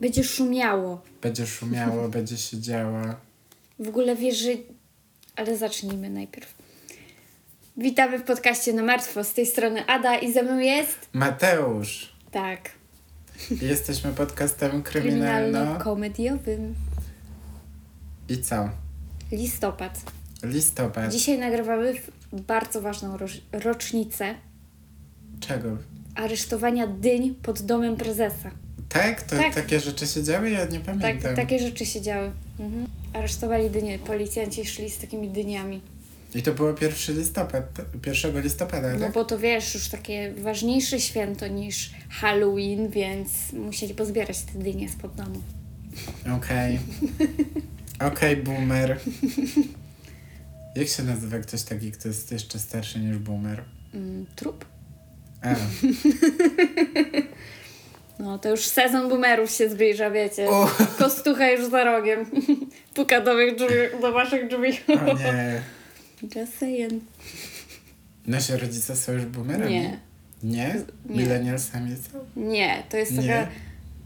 Będzie 0.00 0.24
szumiało. 0.24 1.00
Będzie 1.22 1.46
szumiało, 1.46 2.08
będzie 2.18 2.36
się 2.36 2.60
działo. 2.60 3.02
W 3.78 3.88
ogóle 3.88 4.16
wiesz, 4.16 4.38
że... 4.38 4.50
Ale 5.36 5.56
zacznijmy 5.56 6.10
najpierw. 6.10 6.54
Witamy 7.76 8.18
w 8.18 8.22
podcaście 8.22 8.72
na 8.72 8.82
martwo. 8.82 9.24
Z 9.24 9.32
tej 9.32 9.46
strony 9.46 9.86
Ada 9.86 10.18
i 10.18 10.32
ze 10.32 10.42
mną 10.42 10.58
jest... 10.58 10.98
Mateusz! 11.12 12.14
Tak. 12.30 12.70
Jesteśmy 13.62 14.12
podcastem 14.12 14.82
kryminalno. 14.82 15.58
Kryminalno-komediowym. 15.58 16.74
I 18.28 18.42
co? 18.42 18.70
Listopad. 19.32 20.00
Listopad. 20.42 21.12
Dzisiaj 21.12 21.38
nagrywamy 21.38 21.94
bardzo 22.32 22.80
ważną 22.80 23.16
rocznicę 23.52 24.34
Czego? 25.40 25.76
aresztowania 26.14 26.86
dyń 26.86 27.34
pod 27.42 27.62
domem 27.62 27.96
prezesa. 27.96 28.50
Tak? 28.88 29.22
To 29.22 29.36
Tak. 29.36 29.54
takie 29.54 29.80
rzeczy 29.80 30.06
się 30.06 30.22
działy? 30.22 30.50
Ja 30.50 30.64
nie 30.64 30.80
Tak, 30.80 30.98
pamiętam. 31.00 31.36
takie 31.36 31.58
rzeczy 31.58 31.86
się 31.86 32.00
działy. 32.00 32.30
Mhm. 32.60 32.86
Aresztowali 33.12 33.70
dynie. 33.70 33.98
Policjanci 33.98 34.64
szli 34.64 34.90
z 34.90 34.98
takimi 34.98 35.28
dyniami. 35.30 35.80
I 36.34 36.42
to 36.42 36.52
było 36.54 36.68
1 36.80 37.16
listopad, 37.18 37.64
1 38.06 38.40
listopada, 38.42 38.92
No 38.94 38.98
tak? 39.00 39.12
bo 39.12 39.24
to 39.24 39.38
wiesz, 39.38 39.74
już 39.74 39.88
takie 39.88 40.34
ważniejsze 40.34 41.00
święto 41.00 41.46
niż 41.46 41.90
Halloween, 42.10 42.88
więc 42.88 43.30
musieli 43.52 43.94
pozbierać 43.94 44.40
te 44.42 44.58
dynie 44.58 44.88
spod 44.88 45.14
domu. 45.14 45.40
Okej. 46.36 46.78
Okej, 48.12 48.36
boomer. 48.36 49.00
Jak 50.76 50.88
się 50.88 51.02
nazywa 51.02 51.38
ktoś 51.38 51.62
taki, 51.62 51.92
kto 51.92 52.08
jest 52.08 52.32
jeszcze 52.32 52.58
starszy 52.58 52.98
niż 52.98 53.18
boomer? 53.18 53.64
Mm, 53.94 54.26
trup? 54.36 54.64
No 58.18 58.38
to 58.38 58.50
już 58.50 58.60
sezon 58.60 59.08
boomerów 59.08 59.50
się 59.50 59.70
zbliża, 59.70 60.10
wiecie. 60.10 60.48
O. 60.48 60.70
Kostucha 60.98 61.50
już 61.50 61.70
za 61.70 61.84
rogiem. 61.84 62.26
Puka 62.94 63.20
do, 63.20 63.34
drzwi, 63.34 64.00
do 64.00 64.12
waszych 64.12 64.48
drzwi. 64.48 64.80
o 65.10 65.18
nie. 65.18 65.62
Just 66.36 66.58
saying. 66.58 67.02
Nasi 68.26 68.52
rodzice 68.52 68.96
są 68.96 69.12
już 69.12 69.24
boomerami? 69.24 69.72
Nie. 69.72 69.98
Nie? 70.42 70.74
Nie. 71.06 71.16
Millennialsami 71.22 71.96
są? 71.96 72.18
Nie, 72.36 72.82
to 72.88 72.96
jest 72.96 73.12
Nie? 73.12 73.22
taka 73.22 73.48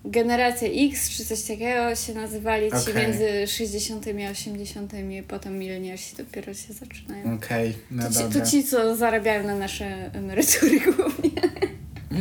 generacja 0.05 0.69
X 0.69 1.11
czy 1.11 1.25
coś 1.25 1.43
takiego 1.43 1.95
się 1.95 2.15
nazywali 2.15 2.71
ci 2.71 2.91
Okej. 2.91 2.95
między 2.95 3.47
60 3.47 4.07
a 4.29 4.31
80 4.31 4.93
potem 5.29 5.59
milenialsi 5.59 6.17
dopiero 6.17 6.55
się 6.55 6.73
zaczynają. 6.73 7.35
Okej, 7.35 7.77
no 7.91 8.03
To 8.03 8.11
ci, 8.15 8.39
to 8.41 8.47
ci, 8.47 8.65
co 8.65 8.97
zarabiają 8.97 9.47
na 9.47 9.57
nasze 9.57 10.11
emerytury. 10.15 10.81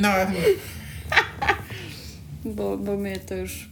No, 0.01 0.09
Bo, 2.45 2.77
bo 2.77 2.97
my 2.97 3.19
to 3.19 3.35
już 3.35 3.69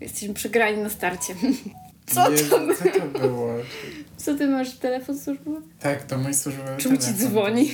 jesteśmy 0.00 0.34
przegrani 0.34 0.78
na 0.78 0.90
starcie. 0.90 1.34
Co 2.06 2.30
Jezu, 2.30 2.50
to? 2.50 2.74
co 2.74 3.00
to 3.00 3.18
było? 3.18 3.54
Co 4.16 4.34
ty 4.34 4.46
masz? 4.46 4.76
Telefon 4.78 5.18
służbowy? 5.18 5.60
Tak, 5.80 6.04
to 6.04 6.18
mój 6.18 6.34
służbowy 6.34 6.76
Czemu 6.78 6.96
ci 6.96 7.14
dzwoni? 7.14 7.70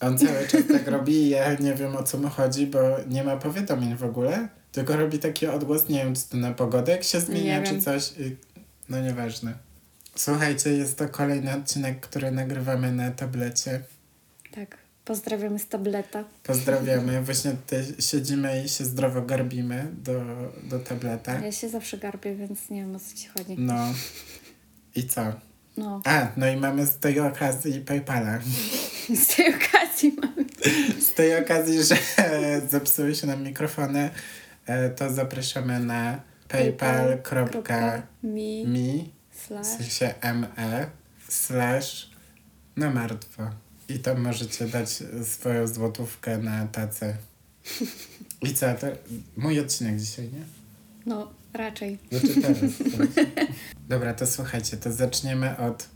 On 0.00 0.18
cały 0.18 0.48
czas 0.48 0.60
tak 0.72 0.88
robi 0.88 1.12
i 1.12 1.28
ja 1.28 1.54
nie 1.54 1.74
wiem 1.74 1.96
o 1.96 2.02
co 2.02 2.18
mu 2.18 2.28
chodzi, 2.28 2.66
bo 2.66 2.78
nie 3.08 3.24
ma 3.24 3.36
powiadomień 3.36 3.96
w 3.96 4.04
ogóle. 4.04 4.48
Tylko 4.72 4.96
robi 4.96 5.18
taki 5.18 5.46
odgłos, 5.46 5.88
nie 5.88 6.04
wiem 6.04 6.14
czy 6.14 6.28
to 6.28 6.36
na 6.36 6.52
pogodę 6.52 6.92
jak 6.92 7.04
się 7.04 7.20
zmienia 7.20 7.58
Nie 7.58 7.66
czy 7.66 7.72
wiem. 7.72 7.82
coś. 7.82 8.12
I... 8.18 8.36
No 8.88 9.00
nieważne. 9.00 9.54
Słuchajcie, 10.14 10.70
jest 10.70 10.98
to 10.98 11.08
kolejny 11.08 11.54
odcinek, 11.54 12.00
który 12.00 12.30
nagrywamy 12.30 12.92
na 12.92 13.10
tablecie. 13.10 13.80
Tak. 14.54 14.85
Pozdrawiamy 15.06 15.58
z 15.58 15.68
tableta. 15.68 16.24
Pozdrawiamy. 16.42 17.22
Właśnie 17.22 17.50
tutaj 17.50 17.84
siedzimy 17.98 18.64
i 18.64 18.68
się 18.68 18.84
zdrowo 18.84 19.22
garbimy 19.22 19.92
do, 20.02 20.12
do 20.62 20.78
tableta. 20.78 21.40
Ja 21.40 21.52
się 21.52 21.68
zawsze 21.68 21.98
garbię, 21.98 22.34
więc 22.34 22.70
nie 22.70 22.80
wiem 22.80 22.96
o 22.96 22.98
co 22.98 23.16
ci 23.16 23.28
chodzi. 23.28 23.54
No. 23.58 23.94
I 24.94 25.06
co? 25.06 25.32
No. 25.76 26.02
A, 26.04 26.28
no 26.36 26.48
i 26.48 26.56
mamy 26.56 26.86
z 26.86 26.98
tej 26.98 27.20
okazji 27.20 27.80
Paypala. 27.80 28.38
Z 29.24 29.36
tej 29.36 29.54
okazji 29.54 30.16
mamy. 30.22 30.44
Z 31.00 31.14
tej 31.14 31.42
okazji, 31.42 31.82
że 31.82 31.96
zepsuły 32.70 33.14
się 33.14 33.26
nam 33.26 33.42
mikrofony, 33.42 34.10
e, 34.66 34.90
to 34.90 35.12
zapraszamy 35.12 35.80
na 35.80 36.20
paypal.me 36.48 37.22
slash 39.32 40.00
me 40.22 40.90
slash 41.28 42.10
na 42.76 42.90
martwo. 42.90 43.65
I 43.88 43.98
tam 43.98 44.20
możecie 44.20 44.66
dać 44.66 44.88
swoją 45.24 45.66
złotówkę 45.66 46.38
na 46.38 46.66
tacę. 46.66 47.14
I 48.42 48.54
co, 48.54 48.66
to 48.74 48.86
mój 49.36 49.60
odcinek 49.60 49.96
dzisiaj, 49.96 50.24
nie? 50.24 50.42
No, 51.06 51.30
raczej. 51.52 51.98
Znaczy 52.10 52.40
teraz. 52.42 52.58
Dobra, 53.88 54.14
to 54.14 54.26
słuchajcie, 54.26 54.76
to 54.76 54.92
zaczniemy 54.92 55.56
od 55.56 55.88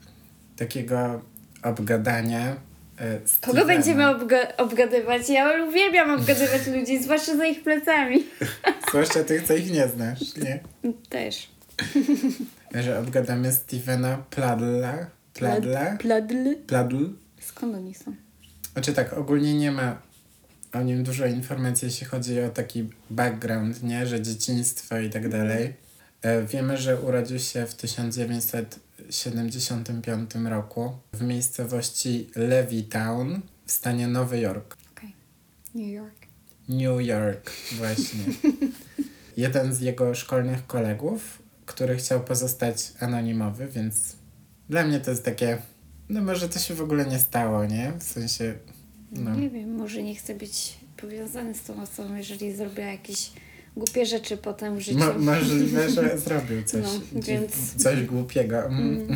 takiego 0.56 1.22
obgadania 1.62 2.56
e, 2.98 3.18
Kogo 3.40 3.66
będziemy 3.66 4.04
obga- 4.04 4.56
obgadywać? 4.56 5.28
Ja 5.28 5.64
uwielbiam 5.68 6.10
obgadywać 6.10 6.66
ludzi, 6.66 7.02
zwłaszcza 7.02 7.36
za 7.36 7.46
ich 7.46 7.62
plecami. 7.62 8.24
Zwłaszcza 8.88 9.24
tych, 9.24 9.46
co 9.46 9.54
ich 9.54 9.72
nie 9.72 9.88
znasz, 9.88 10.36
nie? 10.36 10.60
Też. 11.08 11.48
Że 12.74 12.98
obgadamy 12.98 13.52
Stevena 13.52 14.18
Pladla. 14.30 15.06
Pladla? 15.34 15.96
Pladl. 15.96 16.34
Pladl? 16.66 16.96
Skąd 17.50 17.74
oni 17.74 17.94
są? 17.94 18.14
Znaczy 18.72 18.92
tak, 18.92 19.12
ogólnie 19.12 19.54
nie 19.54 19.72
ma 19.72 20.02
o 20.72 20.82
nim 20.82 21.04
dużo 21.04 21.26
informacji, 21.26 21.86
jeśli 21.86 22.06
chodzi 22.06 22.40
o 22.40 22.48
taki 22.48 22.88
background, 23.10 23.82
nie? 23.82 24.06
Że 24.06 24.22
dzieciństwo 24.22 24.98
i 24.98 25.10
tak 25.10 25.28
dalej. 25.28 25.74
E, 26.22 26.42
Wiemy, 26.42 26.76
że 26.76 27.00
urodził 27.00 27.38
się 27.38 27.66
w 27.66 27.74
1975 27.74 30.34
roku 30.34 30.92
w 31.12 31.22
miejscowości 31.22 32.30
Levittown 32.36 33.40
w 33.66 33.72
stanie 33.72 34.08
Nowy 34.08 34.40
Jork. 34.40 34.76
Okej. 34.96 35.14
New 35.74 35.88
York. 35.88 36.14
New 36.68 37.06
York, 37.06 37.50
właśnie. 37.72 38.24
Jeden 39.36 39.74
z 39.74 39.80
jego 39.80 40.14
szkolnych 40.14 40.66
kolegów, 40.66 41.42
który 41.66 41.96
chciał 41.96 42.24
pozostać 42.24 42.92
anonimowy, 43.00 43.68
więc 43.68 44.16
dla 44.68 44.84
mnie 44.84 45.00
to 45.00 45.10
jest 45.10 45.24
takie, 45.24 45.58
no 46.10 46.20
może 46.20 46.48
to 46.48 46.58
się 46.58 46.74
w 46.74 46.80
ogóle 46.82 47.06
nie 47.06 47.18
stało, 47.18 47.64
nie? 47.64 47.92
W 47.98 48.02
sensie, 48.02 48.54
no. 49.12 49.34
Nie 49.34 49.50
wiem, 49.50 49.74
może 49.76 50.02
nie 50.02 50.14
chcę 50.14 50.34
być 50.34 50.78
powiązany 50.96 51.54
z 51.54 51.62
tą 51.62 51.82
osobą, 51.82 52.16
jeżeli 52.16 52.52
zrobiła 52.52 52.86
jakieś 52.86 53.30
głupie 53.76 54.06
rzeczy 54.06 54.36
potem 54.36 54.76
w 54.76 54.80
życiu. 54.80 54.98
Mo- 54.98 55.18
możliwe, 55.18 55.90
że 55.90 56.18
zrobił 56.18 56.62
coś, 56.62 56.82
No, 56.82 57.20
więc- 57.22 57.74
coś 57.82 58.04
głupiego. 58.04 58.64
Mm. 58.64 59.06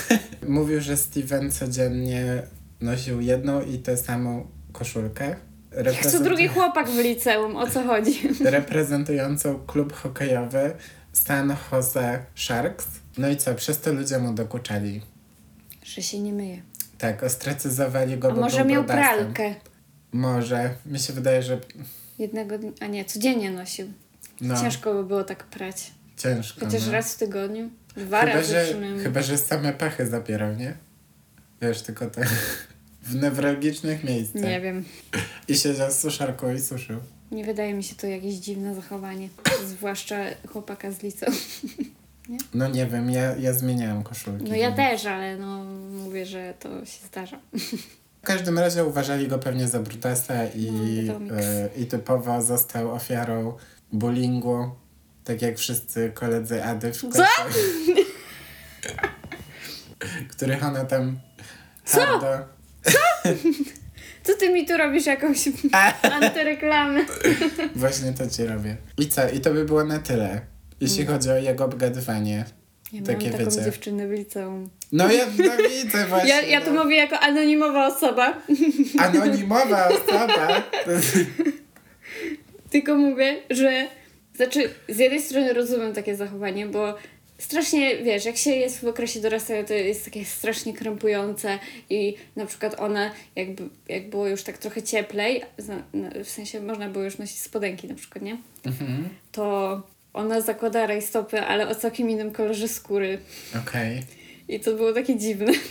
Mówił, 0.48 0.80
że 0.80 0.96
Steven 0.96 1.50
codziennie 1.50 2.42
nosił 2.80 3.20
jedną 3.20 3.62
i 3.62 3.78
tę 3.78 3.96
samą 3.96 4.46
koszulkę. 4.72 5.36
Jak 5.84 6.06
co 6.06 6.20
drugi 6.20 6.48
chłopak 6.48 6.88
w 6.90 6.98
liceum, 6.98 7.56
o 7.56 7.70
co 7.70 7.82
chodzi? 7.82 8.20
reprezentującą 8.44 9.58
klub 9.66 9.92
hokejowy 9.92 10.74
San 11.12 11.56
Jose 11.72 12.24
Sharks. 12.34 12.86
No 13.18 13.28
i 13.28 13.36
co, 13.36 13.54
przez 13.54 13.80
to 13.80 13.92
ludzie 13.92 14.18
mu 14.18 14.32
dokuczali. 14.34 15.00
Że 15.84 16.02
się 16.02 16.18
nie 16.20 16.32
myje. 16.32 16.62
Tak, 16.98 17.22
ostracyzowali 17.22 18.18
go, 18.18 18.30
A 18.32 18.34
może 18.34 18.64
miał 18.64 18.84
pralkę? 18.84 19.54
Może. 20.12 20.74
Mi 20.86 20.98
się 20.98 21.12
wydaje, 21.12 21.42
że 21.42 21.60
Jednego 22.18 22.58
dnia, 22.58 22.70
a 22.80 22.86
nie, 22.86 23.04
codziennie 23.04 23.50
nosił. 23.50 23.86
no, 24.40 24.60
Ciężko 24.60 24.94
by 24.94 25.04
było 25.04 25.24
tak 25.24 25.44
prać. 25.44 25.92
ciężko. 26.16 26.66
Chociaż 26.66 26.86
no. 26.86 26.92
raz 26.92 27.14
w 27.14 27.18
tygodniu. 27.18 27.70
Dwa 27.96 28.20
chyba, 28.20 28.32
razy 28.34 28.52
że, 28.52 28.64
przynajmniej. 28.64 29.04
chyba, 29.04 29.22
że 29.22 29.38
same 29.38 29.72
pachy 29.72 30.06
zapierał, 30.06 30.54
nie? 30.56 30.76
Wiesz, 31.62 31.82
tylko 31.82 32.06
tak 32.10 32.28
w 33.02 33.14
newralgicznych 33.14 34.04
miejscach. 34.04 34.42
Nie 34.42 34.60
wiem. 34.60 34.84
I 35.48 35.54
siedział 35.56 35.90
z 35.90 35.98
suszarką 35.98 36.54
i 36.54 36.60
suszył. 36.60 37.00
Nie 37.30 37.44
wydaje 37.44 37.74
mi 37.74 37.82
się 37.84 37.94
to 37.94 38.06
jakieś 38.06 38.34
dziwne 38.34 38.74
zachowanie. 38.74 39.28
Zwłaszcza 39.66 40.16
chłopaka 40.48 40.92
z 40.92 41.02
liceum. 41.02 41.34
No 42.54 42.68
nie 42.68 42.86
wiem, 42.86 43.10
ja, 43.10 43.36
ja 43.36 43.52
zmieniałem 43.52 44.02
koszulki. 44.02 44.44
No 44.50 44.56
ja 44.56 44.66
więc- 44.66 44.76
też, 44.76 45.06
ale 45.06 45.36
no 45.36 45.64
mówię, 46.04 46.26
że 46.26 46.54
to 46.60 46.84
się 46.84 47.06
zdarza. 47.06 47.38
W 48.22 48.26
każdym 48.26 48.58
razie 48.58 48.84
uważali 48.84 49.28
go 49.28 49.38
pewnie 49.38 49.68
za 49.68 49.78
brutasa 49.80 50.34
i, 50.54 50.70
No, 51.06 51.36
e, 51.36 51.68
i 51.76 51.86
typowo 51.86 52.42
został 52.42 52.94
ofiarą 52.94 53.56
bullyingu, 53.92 54.70
tak 55.24 55.42
jak 55.42 55.58
wszyscy 55.58 56.10
koledzy 56.14 56.64
Ady 56.64 56.92
w 56.92 57.08
klasie. 57.10 57.58
których 60.30 60.64
ona 60.64 60.84
tam 60.84 61.18
hardo... 61.86 62.26
Co 64.22 64.34
ty 64.34 64.52
mi 64.52 64.66
tu 64.66 64.76
robisz 64.76 65.06
jakąś 65.06 65.48
antyreklamę? 66.22 67.00
Właśnie 67.74 68.12
to 68.12 68.30
ci 68.30 68.44
robię. 68.46 68.76
I 68.98 69.08
co? 69.08 69.28
I 69.28 69.40
to 69.40 69.54
by 69.54 69.64
było 69.64 69.84
na 69.84 69.98
tyle, 69.98 70.40
jeśli 70.80 71.02
Mm. 71.02 71.14
chodzi 71.14 71.30
o 71.30 71.36
jego 71.36 71.64
obgadywanie. 71.64 72.44
Ja 72.92 73.02
Takie 73.02 73.30
taką 73.30 73.44
wiecie. 73.44 73.64
dziewczynę 73.64 74.08
w 74.08 74.10
liceum. 74.10 74.68
No 74.92 75.12
ja 75.12 75.26
no 75.26 75.32
widzę 75.68 76.06
właśnie. 76.08 76.28
Ja, 76.30 76.40
ja 76.40 76.60
to 76.60 76.72
no. 76.72 76.84
mówię 76.84 76.96
jako 76.96 77.18
anonimowa 77.20 77.86
osoba, 77.86 78.42
Anonimowa 78.98 79.88
osoba. 79.96 80.62
Tylko 82.70 82.94
mówię, 82.96 83.36
że 83.50 83.86
znaczy 84.36 84.70
z 84.88 84.98
jednej 84.98 85.22
strony 85.22 85.52
rozumiem 85.52 85.92
takie 85.94 86.16
zachowanie, 86.16 86.66
bo 86.66 86.94
strasznie, 87.38 87.96
wiesz, 87.96 88.24
jak 88.24 88.36
się 88.36 88.50
jest 88.50 88.80
w 88.80 88.84
okresie 88.86 89.20
dorastania, 89.20 89.64
to 89.64 89.74
jest 89.74 90.04
takie 90.04 90.24
strasznie 90.24 90.72
krępujące 90.74 91.58
i 91.90 92.14
na 92.36 92.46
przykład 92.46 92.80
ona, 92.80 93.10
jakby, 93.36 93.62
jak 93.88 94.10
było 94.10 94.26
już 94.28 94.42
tak 94.42 94.58
trochę 94.58 94.82
cieplej, 94.82 95.42
w 96.24 96.28
sensie 96.28 96.60
można 96.60 96.88
było 96.88 97.04
już 97.04 97.18
nosić 97.18 97.38
spodenki 97.38 97.88
na 97.88 97.94
przykład, 97.94 98.24
nie? 98.24 98.36
Mhm. 98.66 99.08
To 99.32 99.82
ona 100.14 100.40
zakłada 100.40 100.86
rajstopy, 100.86 101.40
ale 101.40 101.68
o 101.68 101.74
całkiem 101.74 102.10
innym 102.10 102.32
kolorze 102.32 102.68
skóry. 102.68 103.18
Okej. 103.62 104.02
I 104.48 104.60
to 104.60 104.72
było 104.72 104.92
takie 104.92 105.16
dziwne. 105.16 105.52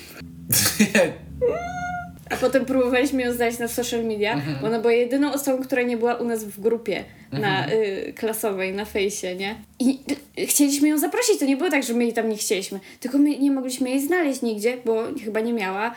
A 2.29 2.35
potem 2.35 2.65
próbowaliśmy 2.65 3.21
ją 3.21 3.33
znaleźć 3.33 3.59
na 3.59 3.67
social 3.67 4.03
media, 4.03 4.41
bo 4.61 4.67
ona 4.67 4.79
była 4.79 4.93
jedyną 4.93 5.33
osobą, 5.33 5.63
która 5.63 5.81
nie 5.81 5.97
była 5.97 6.15
u 6.15 6.25
nas 6.25 6.43
w 6.43 6.59
grupie 6.59 7.03
na, 7.31 7.71
y, 7.71 8.13
klasowej, 8.15 8.73
na 8.73 8.85
fejsie, 8.85 9.35
nie? 9.35 9.55
I 9.79 9.99
y, 10.39 10.45
chcieliśmy 10.45 10.89
ją 10.89 10.97
zaprosić, 10.97 11.39
to 11.39 11.45
nie 11.45 11.57
było 11.57 11.69
tak, 11.69 11.83
że 11.83 11.93
my 11.93 12.03
jej 12.03 12.13
tam 12.13 12.29
nie 12.29 12.37
chcieliśmy, 12.37 12.79
tylko 12.99 13.17
my 13.17 13.39
nie 13.39 13.51
mogliśmy 13.51 13.89
jej 13.89 14.01
znaleźć 14.01 14.41
nigdzie, 14.41 14.77
bo 14.85 15.03
chyba 15.25 15.39
nie 15.39 15.53
miała 15.53 15.95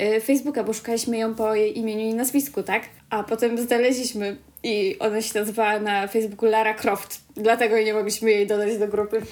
y, 0.00 0.20
Facebooka, 0.20 0.64
bo 0.64 0.72
szukaliśmy 0.72 1.18
ją 1.18 1.34
po 1.34 1.54
jej 1.54 1.78
imieniu 1.78 2.10
i 2.10 2.14
nazwisku, 2.14 2.62
tak? 2.62 2.82
A 3.10 3.22
potem 3.22 3.58
znaleźliśmy 3.58 4.36
i 4.62 4.96
ona 4.98 5.22
się 5.22 5.40
nazywała 5.40 5.80
na 5.80 6.06
Facebooku 6.06 6.50
Lara 6.50 6.74
Croft, 6.74 7.25
dlatego 7.36 7.78
nie 7.78 7.94
mogliśmy 7.94 8.30
jej 8.30 8.46
dodać 8.46 8.78
do 8.78 8.88
grupy. 8.88 9.22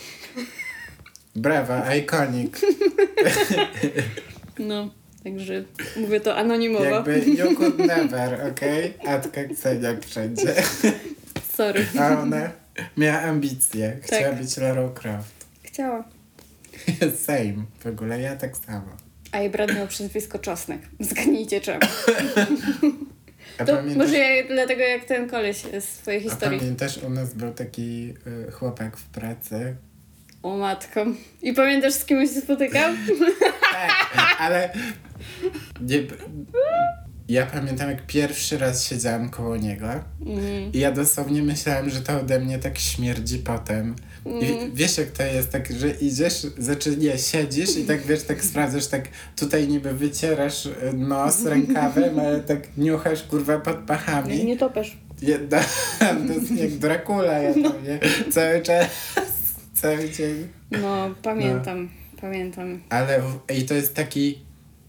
Brawa, 1.36 1.94
iconic. 1.94 2.60
No, 4.58 4.90
także 5.24 5.64
mówię 5.96 6.20
to 6.20 6.36
anonimowo. 6.36 6.84
Jakby 6.84 7.18
you 7.18 7.56
could 7.56 7.78
never, 7.78 8.46
okej? 8.52 8.94
Atka 9.06 9.44
Ksenia 9.44 9.96
wszędzie. 10.06 10.54
Sorry. 11.54 11.86
A 12.00 12.20
ona 12.20 12.50
miała 12.96 13.20
ambicje. 13.20 13.96
Chciała 14.02 14.22
Tak. 14.22 14.38
być 14.38 14.56
Lara 14.56 14.88
Croft. 14.88 15.46
Chciała. 15.62 16.04
Same. 17.26 17.64
W 17.80 17.86
ogóle 17.86 18.20
ja 18.20 18.36
tak 18.36 18.56
samo. 18.56 18.86
A 19.32 19.38
jej 19.38 19.50
brat 19.50 19.74
miał 19.74 19.86
przezwisko 19.86 20.38
Czosnek. 20.38 20.80
Zgadnijcie 21.00 21.60
czemu. 21.60 21.80
A 23.58 23.64
To 23.64 23.76
pamiętasz, 23.76 23.96
może 23.96 24.18
ja, 24.18 24.44
dlatego 24.48 24.82
jak 24.82 25.04
ten 25.04 25.28
koleś 25.30 25.56
z 25.80 25.84
twojej 25.98 26.20
a 26.20 26.30
historii. 26.30 26.58
pamiętasz, 26.58 26.96
u 26.98 27.10
nas 27.10 27.34
był 27.34 27.52
taki 27.52 28.14
y, 28.48 28.50
chłopak 28.52 28.96
w 28.96 29.04
pracy. 29.04 29.76
O 30.42 30.56
matko. 30.56 31.06
I 31.42 31.52
pamiętasz 31.52 31.92
z 31.92 32.04
kim 32.04 32.26
się 32.26 32.40
spotykał? 32.40 32.92
Tak, 33.72 34.36
ale 34.38 34.72
nie, 35.80 35.98
ja 37.28 37.46
pamiętam 37.46 37.90
jak 37.90 38.06
pierwszy 38.06 38.58
raz 38.58 38.84
siedziałam 38.86 39.28
koło 39.30 39.56
niego 39.56 39.86
Mm. 40.26 40.72
i 40.72 40.78
ja 40.78 40.92
dosłownie 40.92 41.42
myślałam, 41.42 41.90
że 41.90 42.00
to 42.00 42.20
ode 42.20 42.40
mnie 42.40 42.58
tak 42.58 42.78
śmierdzi 42.78 43.38
potem. 43.38 43.94
I 44.26 44.30
Mm. 44.52 44.74
wiesz 44.74 44.98
jak 44.98 45.08
to 45.08 45.22
jest, 45.22 45.50
tak, 45.50 45.72
że 45.72 45.90
idziesz, 45.90 46.34
znaczy 46.58 46.96
nie, 46.96 47.18
siedzisz 47.18 47.76
i 47.76 47.84
tak 47.84 48.02
wiesz, 48.06 48.22
tak 48.22 48.44
sprawdzasz, 48.44 48.86
tak 48.86 49.08
tutaj 49.36 49.68
niby 49.68 49.94
wycierasz 49.94 50.66
y, 50.66 50.72
nos 50.94 51.44
rękawem, 51.52 52.18
ale 52.18 52.40
tak 52.40 52.76
niuchasz 52.76 53.22
kurwa 53.22 53.58
pod 53.58 53.76
pachami. 53.76 54.44
Nie 54.44 54.56
topesz. 54.56 54.96
Jedna, 55.22 55.60
to 56.28 56.32
jest 56.32 56.50
jak 56.56 56.70
Dracula, 56.70 57.32
ja 57.38 57.54
to 57.54 57.58
nie, 57.60 58.00
cały 58.32 58.62
czas, 58.62 58.86
cały 59.74 60.10
dzień. 60.10 60.48
No, 60.70 61.14
pamiętam. 61.22 61.88
Pamiętam. 62.20 62.80
Ale 62.88 63.22
i 63.58 63.62
to 63.64 63.74
jest 63.74 63.94
taki 63.94 64.38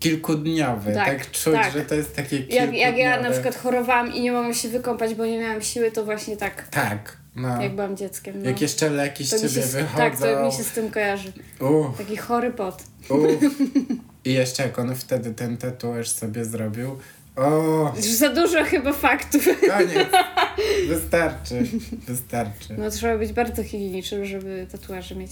kilkudniowy, 0.09 0.93
tak, 0.93 1.05
Tak, 1.07 1.31
czuć, 1.31 1.53
tak. 1.53 1.73
że 1.73 1.81
to 1.81 1.95
jest 1.95 2.15
takie 2.15 2.35
Jak, 2.37 2.47
kilkudniowe. 2.47 2.77
jak 2.77 2.97
ja 2.97 3.21
na 3.21 3.31
przykład 3.31 3.55
chorowałam 3.55 4.13
i 4.13 4.21
nie 4.21 4.31
mogłam 4.31 4.53
się 4.53 4.69
wykąpać, 4.69 5.15
bo 5.15 5.25
nie 5.25 5.39
miałam 5.39 5.61
siły, 5.61 5.91
to 5.91 6.05
właśnie 6.05 6.37
tak. 6.37 6.67
Tak, 6.67 7.17
no. 7.35 7.61
Jak 7.61 7.75
byłam 7.75 7.97
dzieckiem. 7.97 8.35
No. 8.43 8.49
Jak 8.49 8.61
jeszcze 8.61 8.89
leki 8.89 9.23
z 9.23 9.29
ciebie 9.29 9.49
się, 9.49 9.61
wychodzą. 9.61 9.97
tak, 9.97 10.19
to 10.19 10.45
mi 10.45 10.51
się 10.51 10.63
z 10.63 10.71
tym 10.71 10.91
kojarzy. 10.91 11.33
Uff, 11.59 11.97
Taki 11.97 12.17
chory 12.17 12.51
pot. 12.51 12.83
I 14.25 14.33
jeszcze 14.33 14.63
jak 14.63 14.79
on 14.79 14.95
wtedy 14.95 15.33
ten 15.33 15.57
tatuaż 15.57 16.09
sobie 16.09 16.45
zrobił. 16.45 16.97
O, 17.35 17.93
Już 17.97 18.05
za 18.05 18.29
dużo 18.29 18.63
chyba 18.63 18.93
faktów. 18.93 19.45
koniec. 19.67 20.07
Wystarczy, 20.89 21.63
wystarczy. 22.07 22.73
No 22.77 22.89
trzeba 22.89 23.17
być 23.17 23.33
bardzo 23.33 23.63
higienicznym, 23.63 24.25
żeby 24.25 24.67
tatuaże 24.71 25.15
mieć. 25.15 25.31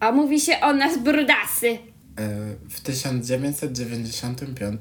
A 0.00 0.12
mówi 0.12 0.40
się 0.40 0.60
o 0.60 0.72
nas 0.72 0.98
brudasy. 0.98 1.78
E, 2.18 2.28
W 2.68 2.80
1995 2.80 4.80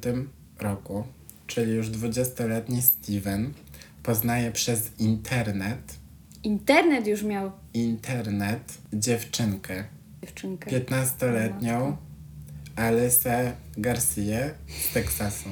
roku, 0.60 1.04
czyli 1.48 1.74
już 1.74 1.90
20-letni 1.90 2.81
Steven, 2.81 3.54
poznaje 4.04 4.52
przez 4.52 4.92
internet, 5.00 6.00
Internet 6.44 7.08
już 7.08 7.24
miał 7.24 7.52
internet 7.74 8.78
dziewczynkę, 8.94 9.84
dziewczynkę. 10.22 10.72
15-letnią 10.72 11.96
Alysę 12.76 13.54
Garcia 13.78 14.40
z 14.90 14.94
Teksasu. 14.94 15.50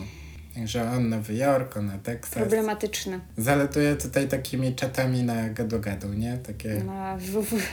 Także 0.58 0.92
on 0.92 1.10
Nowy 1.10 1.34
Jork, 1.36 1.78
ona 1.78 1.98
Teksas. 1.98 2.34
Problematyczne. 2.34 3.20
Zalatuje 3.38 3.96
tutaj 3.96 4.28
takimi 4.28 4.76
czatami 4.76 5.24
na 5.24 5.50
gadu-gadu, 5.50 6.14
nie? 6.14 6.38
Takie 6.38 6.82
No, 6.86 7.18
w, 7.18 7.24
w, 7.24 7.64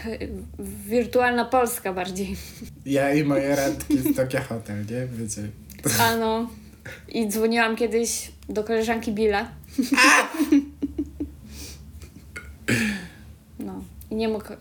w, 0.58 0.88
wirtualna 0.88 1.44
Polska 1.44 1.92
bardziej. 1.92 2.36
ja 2.86 3.14
i 3.14 3.24
moje 3.24 3.56
randki 3.56 3.98
z 3.98 4.16
Tokio 4.16 4.40
Hotel, 4.42 4.78
nie? 4.90 5.06
Wiecie. 5.06 5.42
Ano. 6.00 6.50
I 7.08 7.28
dzwoniłam 7.28 7.76
kiedyś 7.76 8.32
do 8.48 8.64
koleżanki 8.64 9.12
Billa. 9.12 9.48
No. 13.58 13.84
I 14.10 14.14
nie 14.14 14.28
mógł 14.28 14.52
e, 14.52 14.56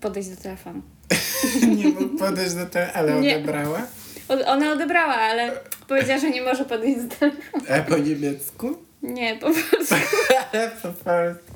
podejść 0.00 0.28
do 0.28 0.36
telefonu. 0.36 0.82
nie 1.76 1.88
mógł 1.88 2.18
podejść 2.18 2.54
do 2.54 2.66
tego, 2.66 2.92
ale 2.92 3.20
Nie. 3.20 3.36
odebrała. 3.36 3.86
Ona 4.28 4.72
odebrała, 4.72 5.14
ale 5.14 5.52
powiedziała, 5.88 6.18
że 6.20 6.30
nie 6.30 6.42
może 6.42 6.64
podejść 6.64 7.00
do 7.00 7.16
telefonu. 7.16 7.64
A 7.70 7.82
po 7.82 7.98
niemiecku? 7.98 8.76
Nie, 9.02 9.36
po 9.36 9.50
prostu. 9.50 9.94
po 10.82 10.88
polsku. 10.88 11.54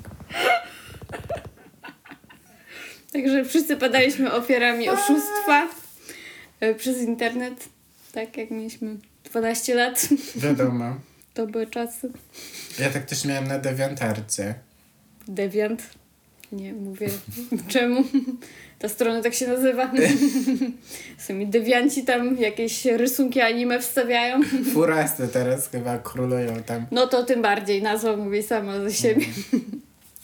Także 3.13 3.45
wszyscy 3.45 3.77
padaliśmy 3.77 4.33
ofiarami 4.33 4.89
oszustwa 4.89 5.67
e, 6.59 6.75
przez 6.75 6.97
internet. 6.97 7.69
Tak 8.11 8.37
jak 8.37 8.51
mieliśmy 8.51 8.95
12 9.23 9.75
lat. 9.75 10.07
Wiadomo. 10.35 10.95
To 11.33 11.47
były 11.47 11.67
czasy. 11.67 12.11
Ja 12.79 12.89
tak 12.89 13.05
też 13.05 13.25
miałem 13.25 13.47
na 13.47 13.59
dewiantarcie. 13.59 14.55
Deviant. 15.27 15.98
Nie 16.51 16.73
mówię 16.73 17.07
czemu. 17.67 18.03
Ta 18.79 18.89
strona 18.89 19.21
tak 19.21 19.33
się 19.33 19.47
nazywa. 19.47 19.91
Sami 21.17 21.47
dewianci 21.47 22.03
tam 22.03 22.37
jakieś 22.37 22.85
rysunki 22.85 23.41
anime 23.41 23.79
wstawiają. 23.81 24.39
Furasy 24.73 25.27
teraz 25.27 25.69
chyba 25.69 25.97
królują 25.97 26.63
tam. 26.63 26.85
No 26.91 27.07
to 27.07 27.23
tym 27.23 27.41
bardziej 27.41 27.81
nazwa 27.81 28.17
mówi 28.17 28.43
sama 28.43 28.79
ze 28.79 28.93
siebie. 28.93 29.25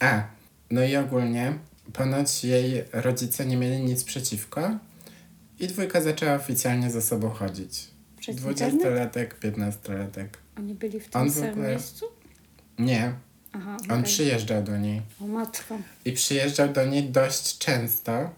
A, 0.00 0.22
no 0.70 0.84
i 0.84 0.96
ogólnie 0.96 1.52
ponoć 1.92 2.44
jej 2.44 2.82
rodzice 2.92 3.46
nie 3.46 3.56
mieli 3.56 3.82
nic 3.82 4.04
przeciwko 4.04 4.70
i 5.60 5.66
dwójka 5.66 6.00
zaczęła 6.00 6.34
oficjalnie 6.34 6.90
ze 6.90 7.02
sobą 7.02 7.30
chodzić. 7.30 7.86
Przez 8.20 8.36
20-latek, 8.36 9.26
15-latek. 9.42 10.26
Oni 10.58 10.74
byli 10.74 11.00
w 11.00 11.08
tym 11.08 11.20
On 11.20 11.30
w 11.30 11.34
samym 11.34 11.50
ogóle- 11.50 11.68
miejscu? 11.68 12.06
Nie, 12.78 13.12
Aha, 13.56 13.76
on 13.84 13.90
okej. 13.90 14.02
przyjeżdżał 14.02 14.62
do 14.62 14.78
niej. 14.78 15.02
O 15.20 15.26
matko. 15.26 15.78
I 16.04 16.12
przyjeżdżał 16.12 16.68
do 16.68 16.86
niej 16.86 17.10
dość 17.10 17.58
często, 17.58 18.30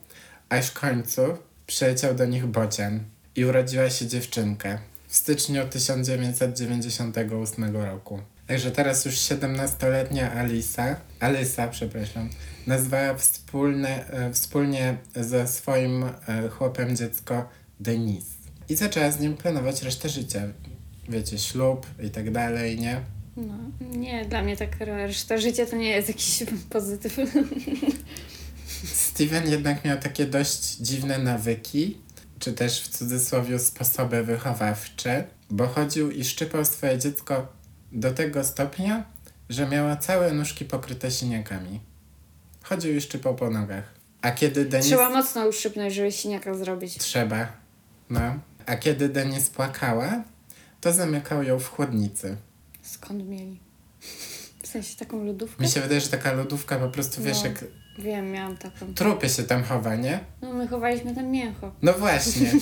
aż 0.48 0.66
w 0.66 0.80
końcu 0.80 1.22
przyleciał 1.66 2.14
do 2.14 2.26
nich 2.26 2.46
bocian 2.46 3.00
i 3.36 3.44
urodziła 3.44 3.90
się 3.90 4.06
dziewczynka 4.06 4.78
w 5.08 5.16
styczniu 5.16 5.68
1998 5.68 7.76
roku. 7.76 8.20
Także 8.46 8.70
teraz 8.70 9.04
już 9.04 9.14
17-letnia 9.14 10.32
Alisa, 10.32 10.96
Alysa, 11.20 11.68
przepraszam, 11.68 12.30
nazwała 12.66 13.14
wspólne, 13.14 14.10
e, 14.10 14.32
wspólnie 14.32 14.96
ze 15.16 15.48
swoim 15.48 16.04
e, 16.04 16.10
chłopem 16.48 16.96
dziecko 16.96 17.48
Denis. 17.80 18.24
I 18.68 18.76
zaczęła 18.76 19.10
z 19.10 19.20
nim 19.20 19.36
planować 19.36 19.82
resztę 19.82 20.08
życia. 20.08 20.42
Wiecie, 21.08 21.38
ślub 21.38 21.86
i 22.02 22.10
tak 22.10 22.30
dalej, 22.30 22.78
nie? 22.78 23.00
No, 23.46 23.54
nie, 23.80 24.24
dla 24.24 24.42
mnie 24.42 24.56
tak 24.56 24.80
reszta 24.80 25.38
życia 25.38 25.66
to 25.66 25.76
nie 25.76 25.88
jest 25.88 26.08
jakiś 26.08 26.42
pozytyw. 26.70 27.16
Steven 28.84 29.50
jednak 29.50 29.84
miał 29.84 29.98
takie 29.98 30.26
dość 30.26 30.76
dziwne 30.76 31.18
nawyki, 31.18 31.98
czy 32.38 32.52
też 32.52 32.82
w 32.82 32.88
cudzysłowie 32.88 33.58
sposoby 33.58 34.24
wychowawcze, 34.24 35.24
bo 35.50 35.66
chodził 35.66 36.10
i 36.10 36.24
szczypał 36.24 36.64
swoje 36.64 36.98
dziecko 36.98 37.46
do 37.92 38.12
tego 38.12 38.44
stopnia, 38.44 39.04
że 39.48 39.66
miała 39.66 39.96
całe 39.96 40.32
nóżki 40.32 40.64
pokryte 40.64 41.10
siniakami. 41.10 41.80
Chodził 42.62 42.94
i 42.96 43.00
szczypał 43.00 43.34
po 43.34 43.50
nogach. 43.50 43.94
A 44.22 44.30
kiedy 44.30 44.64
Denis... 44.64 44.86
Trzeba 44.86 45.10
mocno 45.10 45.46
uszczypnąć, 45.46 45.94
żeby 45.94 46.12
siniaka 46.12 46.54
zrobić. 46.54 46.98
Trzeba. 46.98 47.52
No. 48.10 48.38
A 48.66 48.76
kiedy 48.76 49.08
Denis 49.08 49.50
płakała, 49.50 50.22
to 50.80 50.92
zamykał 50.92 51.42
ją 51.42 51.58
w 51.58 51.68
chłodnicy. 51.68 52.36
Skąd 52.90 53.28
mieli? 53.28 53.60
W 54.62 54.66
sensie 54.66 54.96
taką 54.96 55.24
lodówkę? 55.24 55.62
Mi 55.64 55.70
się 55.70 55.80
wydaje, 55.80 56.00
że 56.00 56.08
taka 56.08 56.32
lodówka 56.32 56.76
po 56.78 56.88
prostu, 56.88 57.22
wiesz, 57.22 57.38
No. 57.42 57.46
jak 57.46 57.64
Wiem, 57.98 58.30
miałam 58.32 58.56
taką. 58.56 58.94
trupy 58.94 59.28
się 59.28 59.42
tam 59.42 59.62
chowa, 59.64 59.96
nie? 59.96 60.20
No 60.42 60.52
my 60.52 60.68
chowaliśmy 60.68 61.14
tam 61.14 61.26
mięcho. 61.30 61.72
No 61.82 61.92
właśnie. 61.92 62.52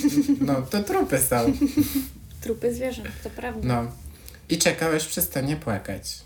No, 0.41 0.63
to 0.63 0.83
trupy 0.83 1.19
są. 1.19 1.53
Trupy 2.43 2.75
zwierząt, 2.75 3.09
to 3.23 3.31
prawda. 3.31 3.69
No. 3.69 3.91
I 4.49 4.59
czekałeś 4.59 5.05
przestanie 5.05 5.57
płakać. 5.57 6.19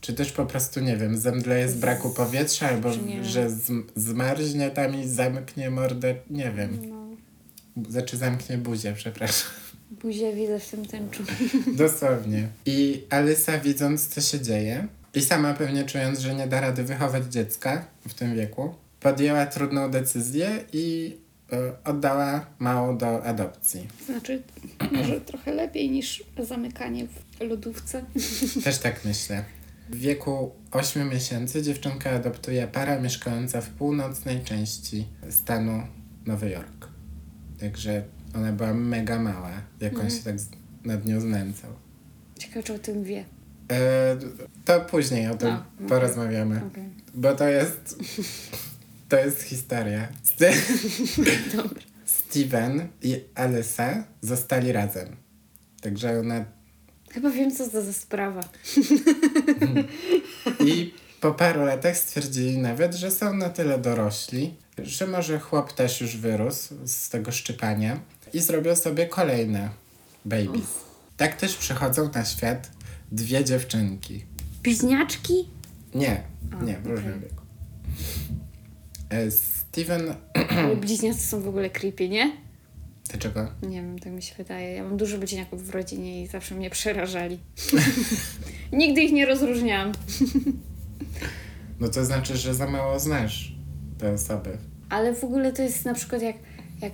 Czy 0.00 0.12
też 0.14 0.32
po 0.32 0.46
prostu, 0.46 0.80
nie 0.80 0.96
wiem, 0.96 1.18
zemdleje 1.18 1.68
z 1.68 1.74
braku 1.74 2.10
powietrza, 2.10 2.68
albo 2.68 2.94
nie? 2.96 3.24
że 3.24 3.48
zm- 3.50 3.82
zmarznie 3.96 4.70
tam 4.70 4.94
i 5.02 5.08
zamknie 5.08 5.70
mordę, 5.70 6.14
nie 6.30 6.50
wiem. 6.52 6.88
No. 6.90 7.00
Znaczy 7.90 8.16
zamknie 8.16 8.58
buzię, 8.58 8.92
przepraszam. 8.96 9.50
Buzię 9.90 10.32
widzę 10.32 10.60
w 10.60 10.70
tym 10.70 10.86
tęczu. 10.86 11.22
Dosłownie. 11.76 12.48
I 12.66 13.06
Alysa 13.10 13.58
widząc, 13.58 14.08
co 14.08 14.20
się 14.20 14.40
dzieje 14.40 14.88
i 15.14 15.20
sama 15.20 15.54
pewnie 15.54 15.84
czując, 15.84 16.18
że 16.18 16.34
nie 16.34 16.46
da 16.46 16.60
rady 16.60 16.84
wychować 16.84 17.24
dziecka 17.24 17.84
w 18.08 18.14
tym 18.14 18.34
wieku, 18.34 18.74
podjęła 19.00 19.46
trudną 19.46 19.90
decyzję 19.90 20.64
i 20.72 21.16
y, 21.52 21.56
oddała 21.84 22.46
małą 22.58 22.98
do 22.98 23.24
adopcji. 23.24 23.88
Znaczy, 24.06 24.42
może 24.92 25.20
trochę 25.20 25.52
lepiej 25.52 25.90
niż 25.90 26.24
zamykanie 26.38 27.06
w 27.06 27.40
lodówce. 27.40 28.04
Też 28.64 28.78
tak 28.78 29.04
myślę. 29.04 29.44
W 29.90 29.96
wieku 29.96 30.52
8 30.70 31.08
miesięcy 31.08 31.62
dziewczynkę 31.62 32.10
adoptuje 32.10 32.66
para 32.66 33.00
mieszkająca 33.00 33.60
w 33.60 33.68
północnej 33.68 34.44
części 34.44 35.06
stanu 35.30 35.82
Nowy 36.26 36.50
Jork. 36.50 36.88
Także 37.60 38.04
ona 38.36 38.52
była 38.52 38.74
mega 38.74 39.18
mała, 39.18 39.50
jak 39.80 39.98
on 39.98 40.10
się 40.10 40.22
tak 40.24 40.34
nad 40.84 41.06
nią 41.06 41.20
znęcał. 41.20 41.70
Ciekawe, 42.38 42.62
czy 42.62 42.74
o 42.74 42.78
tym 42.78 43.04
wie. 43.04 43.24
E, 43.72 44.16
to 44.64 44.80
później 44.80 45.28
o 45.28 45.34
tym 45.36 45.56
No, 45.80 45.88
porozmawiamy, 45.88 46.60
Okej. 46.66 46.84
bo 47.14 47.34
to 47.34 47.48
jest 47.48 47.98
to 49.08 49.16
jest 49.18 49.42
historia. 49.42 50.08
St- 50.30 51.56
Dobra. 51.56 51.80
Steven 52.04 52.88
i 53.02 53.24
Alyssa 53.34 54.04
zostali 54.20 54.72
razem. 54.72 55.16
Także 55.80 56.20
ona 56.20 56.44
Chyba 57.10 57.30
wiem, 57.30 57.50
co 57.56 57.68
to 57.70 57.82
za 57.82 57.92
sprawa. 57.92 58.40
I 60.66 60.94
po 61.20 61.32
paru 61.34 61.64
latach 61.64 61.96
stwierdzili 61.96 62.58
nawet, 62.58 62.94
że 62.94 63.10
są 63.10 63.34
na 63.34 63.48
tyle 63.48 63.78
dorośli, 63.78 64.54
że 64.78 65.06
może 65.06 65.38
chłop 65.38 65.72
też 65.72 66.00
już 66.00 66.16
wyrósł 66.16 66.74
z 66.84 67.08
tego 67.08 67.32
szczypania 67.32 68.00
i 68.32 68.40
zrobią 68.40 68.76
sobie 68.76 69.06
kolejne 69.06 69.70
babies. 70.24 70.68
Tak 71.16 71.36
też 71.36 71.56
przychodzą 71.56 72.10
na 72.14 72.24
świat 72.24 72.70
dwie 73.12 73.44
dziewczynki. 73.44 74.24
Bliźniaczki? 74.62 75.48
Nie, 75.94 76.22
nie, 76.62 76.78
w 76.78 76.86
różnym 76.86 77.20
wieku. 77.20 77.42
E, 79.10 79.30
Steven... 79.30 80.14
Bliźniacy 80.80 81.20
są 81.20 81.40
w 81.40 81.48
ogóle 81.48 81.70
creepy, 81.70 82.08
nie? 82.08 82.36
Dlaczego? 83.08 83.48
Nie 83.62 83.82
wiem, 83.82 83.98
tak 83.98 84.12
mi 84.12 84.22
się 84.22 84.34
wydaje. 84.34 84.72
Ja 84.74 84.84
mam 84.84 84.96
dużo 84.96 85.18
bliźniaków 85.18 85.66
w 85.66 85.70
rodzinie 85.70 86.22
i 86.22 86.26
zawsze 86.26 86.54
mnie 86.54 86.70
przerażali. 86.70 87.38
Nigdy 88.72 89.02
ich 89.02 89.12
nie 89.12 89.26
rozróżniałam. 89.26 89.92
No 91.80 91.88
to 91.88 92.04
znaczy, 92.04 92.36
że 92.36 92.54
za 92.54 92.66
mało 92.66 93.00
znasz 93.00 93.52
te 93.98 94.12
osoby. 94.12 94.58
Ale 94.88 95.14
w 95.14 95.24
ogóle 95.24 95.52
to 95.52 95.62
jest 95.62 95.84
na 95.84 95.94
przykład 95.94 96.22
jak, 96.22 96.36
jak 96.82 96.92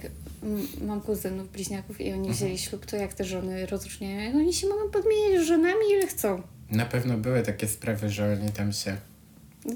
mam 0.87 1.01
kuzynów 1.01 1.53
bliźniaków 1.53 2.01
i 2.01 2.13
oni 2.13 2.31
wzięli 2.31 2.59
ślub, 2.59 2.87
to 2.87 2.97
jak 2.97 3.15
te 3.15 3.25
żony 3.25 3.67
rozróżniają, 3.67 4.21
jak 4.21 4.35
oni 4.35 4.55
się 4.55 4.67
mogą 4.69 4.91
podmieniać 4.91 5.43
z 5.43 5.47
żonami 5.47 5.81
ile 5.93 6.07
chcą. 6.07 6.43
Na 6.71 6.87
pewno 6.87 7.19
były 7.19 7.43
takie 7.43 7.69
sprawy, 7.69 8.11
że 8.11 8.33
oni 8.41 8.53
tam 8.53 8.73
się 8.73 8.97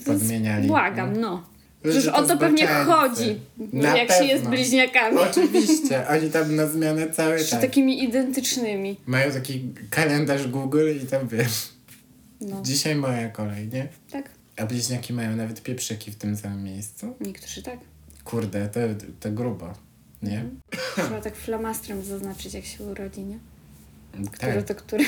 Podmieniali. 0.07 0.69
Błagam, 0.69 1.17
no. 1.21 1.47
Przecież 1.83 2.07
o 2.07 2.23
to 2.23 2.37
pewnie 2.37 2.67
chodzi, 2.67 3.41
Na 3.73 3.97
jak 3.97 4.13
się 4.13 4.25
jest 4.25 4.35
pewno. 4.43 4.51
bliźniakami. 4.51 5.19
Oczywiście, 5.19 6.09
oni 6.09 6.31
tam 6.31 6.57
na 6.57 6.67
zmianę 6.67 7.11
cały 7.11 7.39
czas. 7.45 7.61
takimi 7.61 8.05
identycznymi. 8.05 8.97
Mają 9.07 9.33
taki 9.33 9.69
kalendarz 9.91 10.47
Google 10.49 10.91
i 11.03 11.07
tam 11.07 11.29
wiesz, 11.29 11.69
No, 12.41 12.63
dzisiaj 12.63 12.95
moja 12.95 13.29
kolej, 13.29 13.69
nie? 13.69 13.89
tak. 14.11 14.31
A 14.57 14.67
bliźniaki 14.67 15.13
mają 15.13 15.37
nawet 15.37 15.63
pieprzyki 15.63 16.11
w 16.11 16.17
tym 16.17 16.37
samym 16.37 16.65
miejscu. 16.65 17.15
Niektórzy 17.21 17.63
tak. 17.63 17.79
Kurde, 18.25 18.69
to, 18.69 18.81
to 19.21 19.31
grubo, 19.33 19.75
nie? 20.23 20.39
Mhm. 20.41 20.61
Trzeba 20.95 21.21
tak 21.21 21.37
flamastrem 21.37 22.05
zaznaczyć, 22.05 22.55
jak 22.55 22.65
się 22.65 22.85
urodzi, 22.85 23.21
nie? 23.21 23.39
Które 24.33 24.55
Tak. 24.55 24.65
to 24.65 24.75
które. 24.75 25.05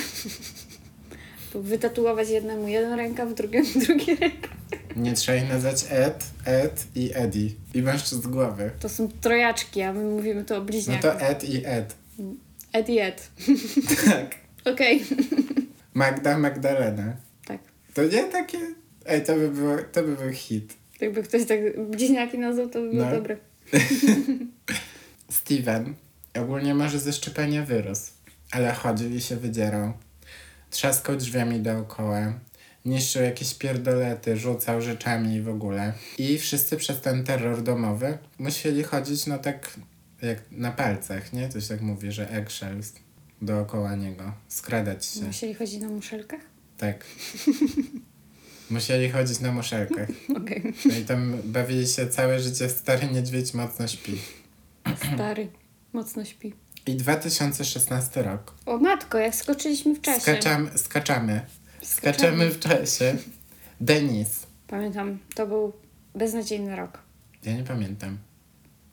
Tu 1.52 1.62
wytatuować 1.62 2.28
jednemu 2.30 2.68
jeden 2.68 2.92
rękaw, 2.92 3.34
drugiemu 3.34 3.68
drugi 3.86 4.14
rękaw. 4.14 4.50
Nie 4.96 5.12
trzeba 5.12 5.38
ich 5.38 5.48
nazwać 5.48 5.84
Ed, 5.90 6.24
Ed 6.44 6.86
i 6.94 7.10
Eddie. 7.14 7.50
I 7.74 7.82
masz 7.82 8.08
z 8.08 8.26
głowy. 8.26 8.70
To 8.80 8.88
są 8.88 9.08
trojaczki, 9.20 9.82
a 9.82 9.92
my 9.92 10.04
mówimy 10.04 10.44
to 10.44 10.56
o 10.56 10.58
No 10.58 10.64
bliźniakach. 10.64 11.18
to 11.18 11.26
Ed 11.26 11.44
i 11.44 11.62
Ed. 11.66 11.94
Ed 12.72 12.88
i 12.88 12.98
Ed. 12.98 13.30
Tak. 14.10 14.34
Okej. 14.64 15.02
Magda, 15.94 16.38
Magdalena. 16.38 17.16
Tak. 17.46 17.58
To 17.94 18.02
nie 18.04 18.24
takie... 18.24 18.58
Ej, 19.06 19.22
to 19.24 19.34
by, 19.34 19.48
było, 19.50 19.76
to 19.92 20.02
by 20.02 20.16
był 20.16 20.32
hit. 20.32 20.74
Jakby 21.00 21.22
ktoś 21.22 21.44
tak 21.46 21.58
bliźniaki 21.90 22.38
nazwał, 22.38 22.68
to 22.68 22.80
by 22.80 22.90
było 22.90 23.04
No. 23.04 23.10
dobre. 23.10 23.36
Steven 25.32 25.94
ogólnie 26.34 26.74
może 26.74 26.98
ze 26.98 27.12
szczepenia 27.12 27.64
wyrósł, 27.64 28.12
ale 28.50 28.72
chodził 28.72 29.10
i 29.14 29.20
się 29.20 29.36
wydzierał. 29.36 29.92
Trzaskał 30.70 31.16
drzwiami 31.16 31.60
dookoła, 31.60 32.32
niszczył 32.84 33.22
jakieś 33.22 33.54
pierdolety, 33.54 34.36
rzucał 34.36 34.82
rzeczami 34.82 35.34
i 35.34 35.42
w 35.42 35.48
ogóle. 35.48 35.92
I 36.18 36.38
wszyscy 36.38 36.76
przez 36.76 37.00
ten 37.00 37.24
terror 37.24 37.62
domowy 37.62 38.18
musieli 38.38 38.82
chodzić 38.82 39.26
no 39.26 39.38
tak 39.38 39.70
jak 40.22 40.38
na 40.50 40.70
palcach, 40.70 41.32
nie? 41.32 41.50
Się 41.52 41.68
tak 41.68 41.80
mówi, 41.80 42.12
że 42.12 42.30
eggshells 42.30 42.92
dookoła 43.42 43.94
niego, 43.94 44.32
skradać 44.48 45.06
się. 45.06 45.24
Musieli 45.24 45.54
chodzić 45.54 45.80
na 45.80 45.88
muszelkach? 45.88 46.40
Tak. 46.78 47.04
Musieli 48.70 49.10
chodzić 49.10 49.40
na 49.40 49.52
muszelkach. 49.52 50.08
Okej. 50.42 50.62
No 50.84 50.96
i 50.96 51.04
tam 51.04 51.36
bawili 51.44 51.88
się 51.88 52.08
całe 52.08 52.40
życie, 52.40 52.68
stary 52.68 53.08
niedźwiedź 53.12 53.54
mocno 53.54 53.88
śpi. 53.88 54.18
Stary. 55.14 55.48
Mocno 55.92 56.24
śpi. 56.24 56.54
I 56.86 56.94
2016 56.96 58.22
rok. 58.22 58.54
O 58.66 58.78
matko, 58.78 59.18
jak 59.18 59.34
skoczyliśmy 59.34 59.94
w 59.94 60.00
czasie. 60.00 60.20
Skaczamy, 60.20 60.78
skaczamy. 60.78 61.40
Skaczemy 61.82 62.50
w 62.50 62.58
czasie. 62.58 63.16
Denis. 63.80 64.46
Pamiętam, 64.66 65.18
to 65.34 65.46
był 65.46 65.72
beznadziejny 66.14 66.76
rok. 66.76 66.98
Ja 67.44 67.56
nie 67.56 67.64
pamiętam. 67.64 68.18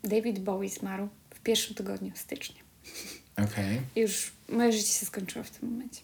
David 0.04 0.38
Bowie 0.38 0.68
zmarł 0.68 1.08
w 1.34 1.40
pierwszym 1.40 1.74
tygodniu 1.74 2.12
stycznia. 2.14 2.62
Okej. 3.36 3.80
I 3.96 4.00
już 4.00 4.32
moje 4.48 4.72
życie 4.72 4.88
się 4.92 5.06
skończyło 5.06 5.44
w 5.44 5.50
tym 5.50 5.70
momencie. 5.70 6.00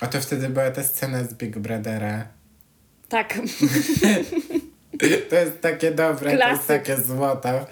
A 0.00 0.06
to 0.06 0.20
wtedy 0.20 0.48
była 0.48 0.70
ta 0.70 0.82
scena 0.82 1.24
z 1.24 1.34
Big 1.34 1.58
Brothera. 1.58 2.28
Tak. 3.08 3.38
To 5.30 5.36
jest 5.36 5.60
takie 5.60 5.90
dobre, 5.90 6.30
to 6.30 6.48
jest 6.48 6.66
Klasyk. 6.66 6.66
takie 6.66 6.96
złoto, 7.02 7.66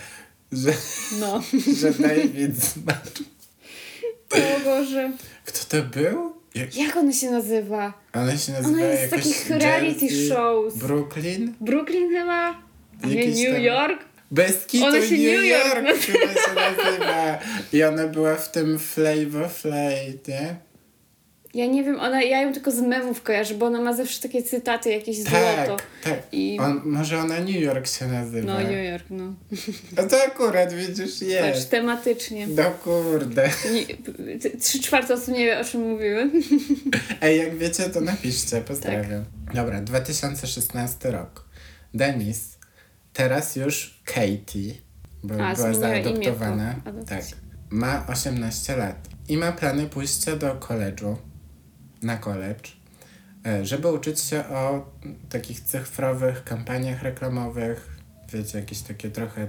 że, 0.52 0.72
No. 1.20 1.42
że 1.80 1.90
David 1.90 2.64
zmarł. 2.64 2.98
O 4.30 4.60
Boże. 4.64 5.12
Kto 5.46 5.58
to 5.68 5.82
był? 5.82 6.32
Jak, 6.54 6.76
Jak 6.76 6.96
ono 6.96 7.12
się 7.12 7.30
nazywa? 7.30 7.92
ona 8.12 8.36
się 8.38 8.52
nazywa 8.52 8.68
Ono 8.68 8.84
jest 8.84 8.98
z 9.08 9.12
jakoś 9.12 9.24
takich 9.24 9.50
reality 9.50 10.04
Jersey, 10.04 10.28
shows. 10.28 10.76
Brooklyn? 10.76 11.54
Brooklyn 11.60 12.10
chyba? 12.10 12.62
A 13.02 13.06
nie 13.06 13.14
Jakiś 13.14 13.36
New 13.44 13.52
tam- 13.54 13.62
York? 13.62 14.04
Bez 14.30 14.66
kitu 14.66 14.84
Ona 14.84 14.96
New, 14.98 15.08
się 15.08 15.14
New 15.14 15.44
York 15.44 15.74
York 15.86 15.98
chyba 16.00 16.18
się 16.34 16.54
nazywa. 16.54 17.38
I 17.72 17.82
ona 17.82 18.06
była 18.06 18.34
w 18.36 18.52
tym 18.52 18.78
Flavor 18.78 19.50
Flav, 19.50 20.14
nie? 20.28 20.56
Ja 21.54 21.66
nie 21.66 21.84
wiem, 21.84 22.00
ona, 22.00 22.22
ja 22.22 22.42
ją 22.42 22.52
tylko 22.52 22.70
z 22.70 22.80
memów 22.80 23.22
kojarzę, 23.22 23.54
bo 23.54 23.66
ona 23.66 23.80
ma 23.80 23.92
zawsze 23.92 24.22
takie 24.22 24.42
cytaty, 24.42 24.90
jakieś 24.90 25.24
Tak, 25.24 25.66
złoto. 25.66 25.82
tak. 26.04 26.14
I... 26.32 26.58
On, 26.60 26.80
może 26.84 27.18
ona 27.18 27.40
New 27.40 27.60
York 27.60 27.86
się 27.86 28.06
nazywa. 28.08 28.46
No, 28.52 28.58
New 28.60 28.90
York, 28.92 29.04
no. 29.10 29.34
No 29.96 30.02
to 30.08 30.16
akurat 30.26 30.72
widzisz, 30.72 31.10
Patrz, 31.18 31.20
jest. 31.56 31.70
tematycznie. 31.70 32.46
No 32.46 32.70
kurde. 32.84 33.50
Trzy 34.60 34.82
czwarte 34.82 35.14
osób 35.14 35.28
nie 35.28 35.44
wie, 35.46 35.60
o 35.60 35.64
czym 35.64 35.80
mówimy. 35.88 36.30
Ej, 37.22 37.38
jak 37.38 37.56
wiecie, 37.58 37.82
to 37.90 38.00
napiszcie, 38.00 38.60
pozdrawiam. 38.60 39.24
Tak. 39.46 39.54
Dobra, 39.54 39.80
2016 39.80 41.10
rok. 41.10 41.44
Denis, 41.94 42.58
teraz 43.12 43.56
już 43.56 44.00
Katie, 44.04 44.74
bo 45.22 45.34
A, 45.34 45.54
była 45.54 45.68
imię 45.68 45.78
zaadoptowana. 45.80 46.74
adopcji. 46.84 47.16
Tak. 47.16 47.24
Ma 47.70 48.06
18 48.06 48.76
lat 48.76 49.08
i 49.28 49.36
ma 49.36 49.52
plany 49.52 49.86
pójścia 49.86 50.36
do 50.36 50.54
koledżu, 50.54 51.16
na 52.02 52.16
college, 52.16 52.70
e, 53.46 53.64
żeby 53.64 53.92
uczyć 53.92 54.20
się 54.20 54.46
o 54.48 54.90
takich 55.28 55.60
cyfrowych 55.60 56.44
kampaniach 56.44 57.02
reklamowych, 57.02 57.96
wiecie, 58.32 58.58
jakieś 58.58 58.80
takie 58.80 59.10
trochę 59.10 59.48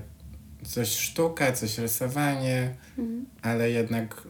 coś 0.65 0.89
sztuka, 0.89 1.51
coś 1.51 1.77
rysowanie, 1.77 2.75
Mhm. 2.97 3.25
ale 3.41 3.69
jednak 3.71 4.21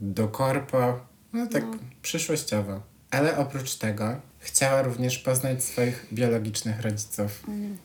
do 0.00 0.28
korpo, 0.28 1.00
no 1.32 1.46
tak 1.46 1.62
No. 1.64 1.78
przyszłościowo. 2.02 2.82
Ale 3.10 3.36
oprócz 3.36 3.74
tego 3.74 4.20
chciała 4.38 4.82
również 4.82 5.18
poznać 5.18 5.64
swoich 5.64 6.06
biologicznych 6.12 6.80
rodziców. 6.80 7.44
Mm. 7.48 7.76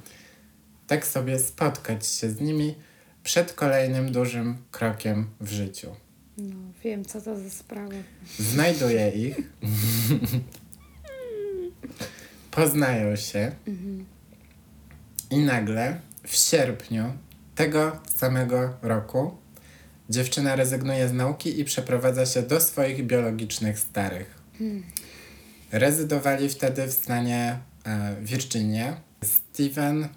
Tak 0.88 1.08
sobie 1.08 1.40
spotkać 1.40 2.08
się 2.08 2.30
z 2.30 2.42
nimi 2.42 2.76
przed 3.24 3.54
kolejnym 3.54 4.12
dużym 4.12 4.58
krokiem 4.72 5.30
w 5.42 5.52
życiu. 5.52 5.96
No, 6.38 6.56
wiem, 6.84 7.06
co 7.06 7.22
to 7.22 7.40
za 7.40 7.50
sprawa. 7.50 7.94
Znajduje 8.40 9.10
ich, 9.10 9.38
poznają 12.52 13.16
się 13.16 13.52
i 15.30 15.38
nagle 15.38 16.00
w 16.28 16.36
sierpniu 16.36 17.14
tego 17.56 18.00
samego 18.16 18.74
roku 18.82 19.38
dziewczyna 20.10 20.56
rezygnuje 20.56 21.10
z 21.10 21.14
nauki 21.14 21.60
i 21.60 21.66
przeprowadza 21.66 22.26
się 22.26 22.42
do 22.42 22.62
swoich 22.62 23.06
biologicznych 23.06 23.80
starych. 23.80 24.36
Rezydowali 25.72 26.50
wtedy 26.50 26.88
w 26.88 26.94
stanie 26.94 27.60
e, 27.86 28.16
Virginia. 28.22 29.02
Steven, 29.24 30.08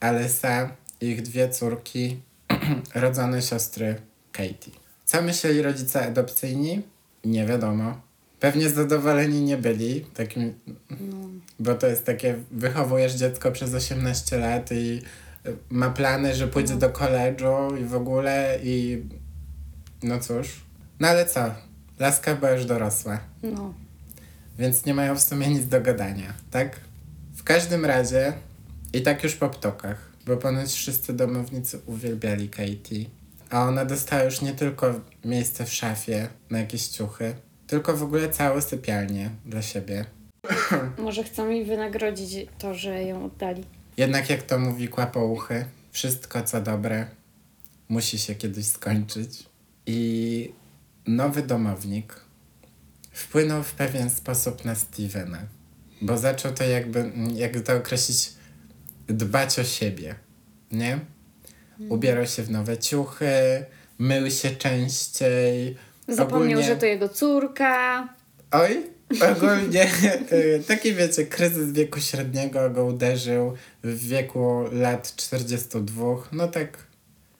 Alyssa 0.00 0.76
i 1.00 1.06
ich 1.06 1.22
dwie 1.22 1.48
córki, 1.48 2.20
rodzone 2.94 3.42
siostry 3.42 3.96
Katie. 4.32 4.79
Co 5.10 5.22
myśleli 5.22 5.62
rodzice 5.62 6.06
adopcyjni? 6.06 6.82
Nie 7.24 7.46
wiadomo. 7.46 8.00
Pewnie 8.40 8.70
zadowoleni 8.70 9.40
nie 9.40 9.56
byli, 9.56 10.00
takim, 10.00 10.54
No. 10.90 11.16
bo 11.58 11.74
to 11.74 11.86
jest 11.86 12.04
takie, 12.06 12.34
wychowujesz 12.50 13.14
dziecko 13.14 13.52
przez 13.52 13.74
18 13.74 14.38
lat 14.38 14.72
i 14.72 15.02
y, 15.46 15.56
ma 15.70 15.90
plany, 15.90 16.34
że 16.34 16.48
pójdzie 16.48 16.74
do 16.76 16.90
koledżu 16.90 17.76
i 17.80 17.84
w 17.84 17.94
ogóle 17.94 18.58
i 18.62 19.02
no 20.02 20.20
cóż. 20.20 20.48
No 21.00 21.08
ale 21.08 21.26
co? 21.26 21.54
Laska 21.98 22.34
była 22.34 22.50
już 22.50 22.64
dorosła, 22.64 23.20
No. 23.42 23.74
więc 24.58 24.84
nie 24.86 24.94
mają 24.94 25.14
w 25.16 25.22
sumie 25.22 25.48
nic 25.48 25.66
do 25.68 25.80
gadania, 25.80 26.34
tak? 26.50 26.80
W 27.36 27.42
każdym 27.42 27.84
razie 27.84 28.32
i 28.92 29.02
tak 29.02 29.24
już 29.24 29.34
po 29.34 29.48
ptokach, 29.48 30.10
bo 30.26 30.36
ponoć 30.36 30.72
wszyscy 30.72 31.12
domownicy 31.12 31.78
uwielbiali 31.86 32.48
Katie. 32.48 33.04
A 33.50 33.68
ona 33.68 33.84
dostała 33.84 34.22
już 34.22 34.40
nie 34.40 34.52
tylko 34.52 35.00
miejsce 35.24 35.66
w 35.66 35.74
szafie 35.74 36.28
na 36.50 36.58
jakieś 36.58 36.86
ciuchy, 36.86 37.34
tylko 37.66 37.96
w 37.96 38.02
ogóle 38.02 38.28
całe 38.28 38.62
sypialnię 38.62 39.30
dla 39.46 39.62
siebie. 39.62 40.04
Może 40.98 41.24
chcą 41.24 41.46
mi 41.46 41.64
wynagrodzić 41.64 42.46
to, 42.58 42.74
że 42.74 43.02
ją 43.02 43.24
oddali. 43.24 43.64
Jednak 43.96 44.30
jak 44.30 44.42
to 44.42 44.58
mówi 44.58 44.88
kłapouchy, 44.88 45.64
wszystko 45.90 46.42
co 46.42 46.60
dobre 46.60 47.06
musi 47.88 48.18
się 48.18 48.34
kiedyś 48.34 48.66
skończyć. 48.66 49.44
I 49.86 50.52
nowy 51.06 51.42
domownik 51.42 52.20
wpłynął 53.12 53.62
w 53.62 53.74
pewien 53.74 54.10
sposób 54.10 54.64
na 54.64 54.74
Stevena, 54.74 55.38
bo 56.02 56.18
zaczął 56.18 56.52
to 56.52 56.64
jakby, 56.64 57.12
jak 57.34 57.60
to 57.60 57.76
określić, 57.76 58.32
dbać 59.06 59.58
o 59.58 59.64
siebie, 59.64 60.14
nie? 60.72 61.00
Ubierał 61.88 62.26
się 62.26 62.42
w 62.42 62.50
nowe 62.50 62.78
ciuchy, 62.78 63.64
mył 63.98 64.30
się 64.30 64.50
częściej. 64.50 65.76
Zapomniał, 66.08 66.42
Ogólnie- 66.58 66.64
że 66.64 66.76
to 66.76 66.86
jego 66.86 67.08
córka. 67.08 68.08
Oj, 68.50 68.82
ogólnie 69.36 69.90
y, 70.32 70.62
taki 70.68 70.94
wiecie, 70.94 71.26
kryzys 71.26 71.72
wieku 71.72 72.00
średniego 72.00 72.70
go 72.70 72.84
uderzył 72.84 73.54
w 73.84 74.08
wieku 74.08 74.64
lat 74.72 75.16
42. 75.16 76.04
No 76.32 76.48
tak, 76.48 76.78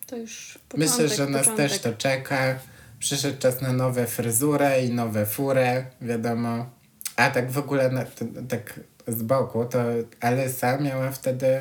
To 0.07 0.17
już 0.17 0.59
myślę, 0.77 0.97
początek, 0.97 1.17
że 1.19 1.27
nas 1.27 1.43
początek. 1.43 1.71
też 1.71 1.79
to 1.79 1.93
czeka. 1.93 2.59
Przyszedł 2.99 3.39
czas 3.39 3.61
na 3.61 3.73
nowe 3.73 4.07
fryzurę 4.07 4.85
i 4.85 4.91
nowe 4.91 5.27
furę, 5.27 5.85
wiadomo. 6.01 6.71
A 7.17 7.31
tak 7.31 7.51
w 7.51 7.59
ogóle 7.59 7.91
na, 7.91 8.05
tak 8.49 8.81
z 9.09 9.23
boku, 9.23 9.65
to 9.65 9.79
Alyssa 10.21 10.79
miała 10.79 11.11
wtedy 11.11 11.61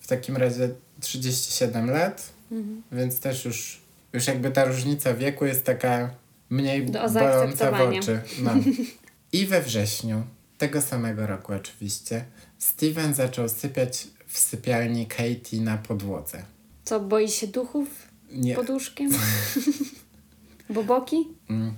w 0.00 0.06
takim 0.06 0.36
razie 0.36 0.68
37 1.00 1.90
lat, 1.90 2.32
Mhm. 2.52 2.82
więc 2.92 3.20
też 3.20 3.44
już, 3.44 3.80
już 4.12 4.26
jakby 4.26 4.50
ta 4.50 4.64
różnica 4.64 5.14
wieku 5.14 5.44
jest 5.46 5.64
taka 5.64 6.10
mniej 6.50 6.82
boląca 7.14 7.70
w 7.70 7.80
oczy. 7.80 8.20
No. 8.42 8.54
I 9.32 9.46
we 9.46 9.62
wrześniu 9.62 10.22
tego 10.58 10.82
samego 10.82 11.26
roku 11.26 11.52
oczywiście 11.52 12.24
Steven 12.58 13.14
zaczął 13.14 13.48
sypiać 13.48 14.06
w 14.26 14.38
sypialni 14.38 15.06
Katie 15.06 15.60
na 15.60 15.78
podłodze. 15.78 16.42
Co, 16.84 17.00
boi 17.00 17.28
się 17.28 17.46
duchów 17.46 17.88
Nie, 18.30 18.54
pod 18.54 18.70
łóżkiem? 18.70 19.10
Boboki 20.70 21.28
mm, 21.50 21.74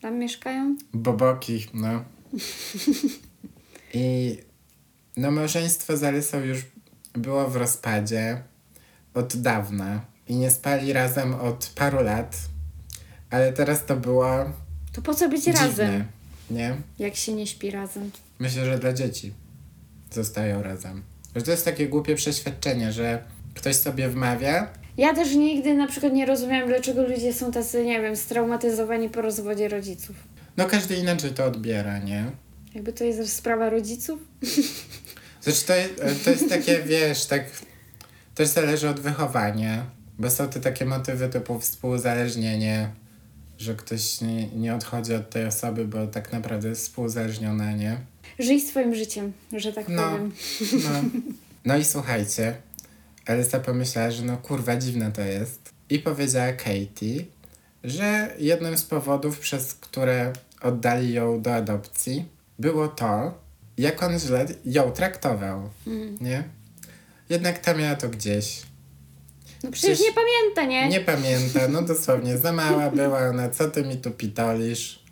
tam 0.00 0.18
mieszkają? 0.18 0.76
boboki, 0.94 1.66
no. 1.74 2.04
I 3.94 4.36
no 5.16 5.30
małżeństwo 5.30 5.96
z 5.96 6.04
Alysą 6.04 6.40
już 6.40 6.58
było 7.14 7.48
w 7.48 7.56
rozpadzie 7.56 8.42
od 9.18 9.36
dawna 9.36 10.00
i 10.28 10.36
nie 10.36 10.50
spali 10.50 10.92
razem 10.92 11.34
od 11.34 11.72
paru 11.74 12.02
lat, 12.02 12.36
ale 13.30 13.52
teraz 13.52 13.84
to 13.86 13.96
było 13.96 14.52
To 14.92 15.02
po 15.02 15.14
co 15.14 15.28
być 15.28 15.44
dziwne, 15.44 15.60
razem, 15.60 16.04
nie? 16.50 16.76
jak 16.98 17.16
się 17.16 17.32
nie 17.32 17.46
śpi 17.46 17.70
razem? 17.70 18.10
Myślę, 18.38 18.64
że 18.64 18.78
dla 18.78 18.92
dzieci 18.92 19.32
zostają 20.12 20.62
razem. 20.62 21.02
Że 21.36 21.42
to 21.42 21.50
jest 21.50 21.64
takie 21.64 21.88
głupie 21.88 22.14
przeświadczenie, 22.14 22.92
że 22.92 23.22
ktoś 23.54 23.76
sobie 23.76 24.08
wmawia, 24.08 24.68
Ja 24.96 25.14
też 25.14 25.34
nigdy 25.34 25.74
na 25.74 25.86
przykład 25.86 26.12
nie 26.12 26.26
rozumiałam, 26.26 26.68
dlaczego 26.68 27.02
ludzie 27.08 27.32
są 27.34 27.52
tacy, 27.52 27.84
nie 27.84 28.00
wiem, 28.02 28.16
straumatyzowani 28.16 29.08
po 29.10 29.22
rozwodzie 29.22 29.68
rodziców. 29.68 30.16
no 30.56 30.66
każdy 30.66 30.94
inaczej 30.96 31.30
to 31.30 31.44
odbiera, 31.44 31.98
nie? 31.98 32.24
Jakby 32.74 32.92
to 32.92 33.04
jest 33.04 33.32
sprawa 33.36 33.70
rodziców? 33.70 34.20
Znaczy 35.42 35.64
to, 35.66 35.74
jest- 35.74 36.24
to 36.24 36.30
jest 36.30 36.48
takie, 36.48 36.82
wiesz, 36.82 37.26
tak 37.26 37.44
też 38.38 38.48
zależy 38.48 38.88
od 38.88 39.00
wychowania, 39.00 39.84
bo 40.18 40.30
są 40.30 40.48
te 40.48 40.60
takie 40.60 40.84
motywy 40.84 41.28
typu 41.28 41.60
współzależnienie, 41.60 42.90
że 43.58 43.74
ktoś 43.74 44.20
nie, 44.20 44.48
nie 44.48 44.74
odchodzi 44.74 45.14
od 45.14 45.30
tej 45.30 45.46
osoby, 45.46 45.84
bo 45.84 46.06
tak 46.06 46.32
naprawdę 46.32 46.68
jest 46.68 46.82
współzależniona, 46.82 47.72
nie? 47.72 47.96
Żyj 48.38 48.60
swoim 48.60 48.94
życiem, 48.94 49.32
że 49.56 49.72
tak 49.72 49.88
No. 49.88 50.02
powiem. 50.10 50.32
No. 50.84 51.20
no 51.64 51.76
i 51.76 51.84
słuchajcie, 51.84 52.54
Elisa 53.26 53.60
pomyślała, 53.60 54.10
że 54.10 54.22
no 54.24 54.36
kurwa 54.36 54.76
dziwne 54.76 55.12
to 55.12 55.20
jest 55.22 55.72
i 55.90 55.98
powiedziała 55.98 56.52
Katie, 56.52 57.24
że 57.84 58.34
jednym 58.38 58.78
z 58.78 58.82
powodów, 58.84 59.38
przez 59.38 59.74
które 59.74 60.32
oddali 60.62 61.12
ją 61.12 61.42
do 61.42 61.54
adopcji, 61.54 62.24
było 62.58 62.88
to, 62.88 63.38
jak 63.78 64.02
on 64.02 64.18
źle 64.18 64.46
ją 64.64 64.90
traktował, 64.90 65.70
Mm. 65.86 66.18
nie? 66.20 66.44
Jednak 67.28 67.58
ta 67.58 67.74
miała 67.74 67.96
to 67.96 68.08
gdzieś. 68.08 68.62
No 69.62 69.70
przecież 69.70 69.98
Przecież 69.98 70.00
nie 70.00 70.22
pamięta, 70.22 70.64
nie? 70.64 70.88
Nie 70.88 71.00
pamięta, 71.00 71.68
no 71.68 71.82
dosłownie, 71.82 72.38
za 72.38 72.52
mała 72.52 72.90
była 72.90 73.18
ona, 73.18 73.48
co 73.48 73.70
ty 73.70 73.84
mi 73.84 73.96
tu 73.96 74.10
pitolisz. 74.10 75.02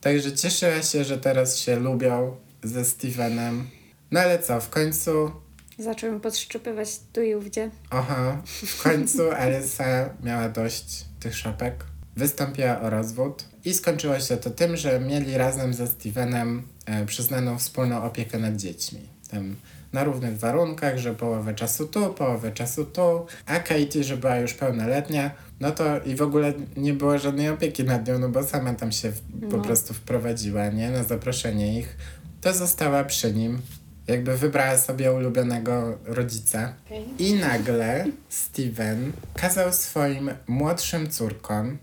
Także 0.00 0.32
cieszyła 0.32 0.82
się, 0.82 1.04
że 1.04 1.18
teraz 1.18 1.58
się 1.58 1.76
lubią 1.76 2.36
ze 2.62 2.84
Stevenem. 2.84 3.66
No 4.10 4.20
ale 4.20 4.38
co, 4.38 4.60
w 4.60 4.70
końcu 4.70 5.30
Zaczął 5.78 6.12
ją 6.12 6.20
podszczypywać 6.20 6.88
tu 7.12 7.22
i 7.22 7.34
ówdzie. 7.34 7.70
Aha, 7.90 8.42
w 8.46 8.82
końcu 8.82 9.30
Alyssa 9.30 10.10
miała 10.22 10.48
dość 10.48 11.04
tych 11.20 11.36
szopek. 11.36 11.84
Wystąpiła 12.16 12.80
o 12.80 12.90
rozwód 12.90 13.44
i 13.64 13.74
skończyło 13.74 14.20
się 14.20 14.36
to 14.36 14.50
tym, 14.50 14.76
że 14.76 15.00
mieli 15.00 15.36
razem 15.36 15.74
ze 15.74 15.86
Stevenem 15.86 16.62
e, 16.86 17.06
przyznaną 17.06 17.58
wspólną 17.58 18.02
opiekę 18.02 18.38
nad 18.38 18.56
dziećmi. 18.56 19.00
Tam 19.30 19.56
na 19.94 20.04
równych 20.04 20.38
warunkach, 20.38 20.98
że 20.98 21.14
połowę 21.14 21.54
czasu 21.54 21.86
tu, 21.86 22.14
połowę 22.14 22.52
czasu 22.52 22.84
tu, 22.84 23.26
a 23.46 23.60
Katie, 23.60 24.04
że 24.04 24.16
była 24.16 24.36
już 24.36 24.54
pełnoletnia, 24.54 25.30
no 25.60 25.70
to 25.70 26.00
i 26.02 26.14
w 26.16 26.22
ogóle 26.22 26.52
nie 26.76 26.92
było 26.92 27.18
żadnej 27.18 27.48
opieki 27.48 27.84
nad 27.84 28.08
nią, 28.08 28.18
no 28.18 28.28
bo 28.28 28.42
sama 28.42 28.74
tam 28.74 28.92
się 28.92 29.10
w, 29.10 29.20
po 29.50 29.56
No. 29.56 29.62
prostu 29.62 29.94
wprowadziła, 29.94 30.68
nie? 30.68 30.90
Na 30.90 31.04
zaproszenie 31.04 31.78
ich. 31.78 31.96
To 32.40 32.52
została 32.52 33.04
przy 33.04 33.32
nim. 33.34 33.58
Jakby 34.06 34.36
wybrała 34.36 34.78
sobie 34.78 35.12
ulubionego 35.12 35.98
rodzica. 36.04 36.74
Okay. 36.86 37.04
I 37.18 37.34
nagle 37.34 38.06
Steven 38.28 39.12
kazał 39.34 39.72
swoim 39.72 40.30
młodszym 40.46 41.10
córkom 41.10 41.78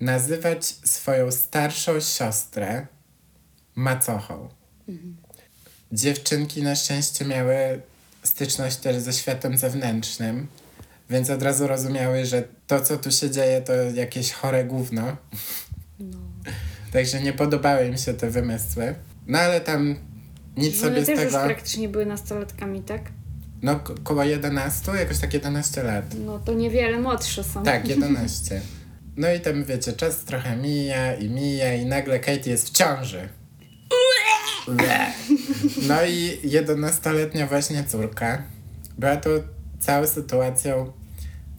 nazywać 0.00 0.64
swoją 0.66 1.30
starszą 1.30 2.00
siostrę 2.00 2.86
macochą. 3.74 4.48
Dziewczynki 5.92 6.62
na 6.62 6.74
szczęście 6.76 7.24
miały 7.24 7.80
styczność 8.22 8.76
też 8.76 8.96
ze 8.96 9.12
światem 9.12 9.58
zewnętrznym, 9.58 10.46
więc 11.10 11.30
od 11.30 11.42
razu 11.42 11.66
rozumiały, 11.66 12.26
że 12.26 12.44
to, 12.66 12.80
co 12.80 12.96
tu 12.96 13.10
się 13.10 13.30
dzieje, 13.30 13.60
to 13.60 13.72
jakieś 13.72 14.32
chore 14.32 14.64
gówno. 14.64 15.16
No. 16.00 16.18
Także 16.92 17.22
nie 17.22 17.32
podobały 17.32 17.86
im 17.86 17.96
się 17.96 18.14
te 18.14 18.30
wymysły. 18.30 18.94
No 19.26 19.38
ale 19.38 19.60
tam 19.60 19.96
nic 20.56 20.74
Że 20.74 20.80
sobie 20.80 21.02
z 21.02 21.06
też 21.06 21.18
tego... 21.18 21.38
już 21.38 21.46
praktycznie 21.46 21.88
były 21.88 22.06
nastolatkami, 22.06 22.82
tak? 22.82 23.02
No 23.62 23.76
ko- 23.80 23.94
koło 24.04 24.24
11, 24.24 24.92
jakoś 24.92 25.18
tak 25.18 25.34
11 25.34 25.82
lat. 25.82 26.04
No 26.24 26.38
to 26.38 26.54
niewiele 26.54 26.98
młodsze 27.00 27.44
są. 27.44 27.62
Tak, 27.62 27.88
11. 27.96 28.60
No 29.16 29.32
i 29.32 29.40
tam 29.40 29.64
wiecie, 29.64 29.92
czas 29.92 30.16
trochę 30.24 30.56
mija 30.56 31.14
i 31.14 31.28
mija 31.28 31.74
i 31.74 31.86
nagle 31.86 32.18
Katie 32.20 32.50
jest 32.50 32.68
w 32.68 32.72
ciąży. 32.72 33.28
Ble. 34.68 35.06
No 35.88 36.04
i 36.04 36.40
11-letnia 36.44 37.46
właśnie 37.46 37.84
córka 37.84 38.42
była 38.98 39.16
tu 39.16 39.30
całą 39.78 40.06
sytuacją 40.06 40.92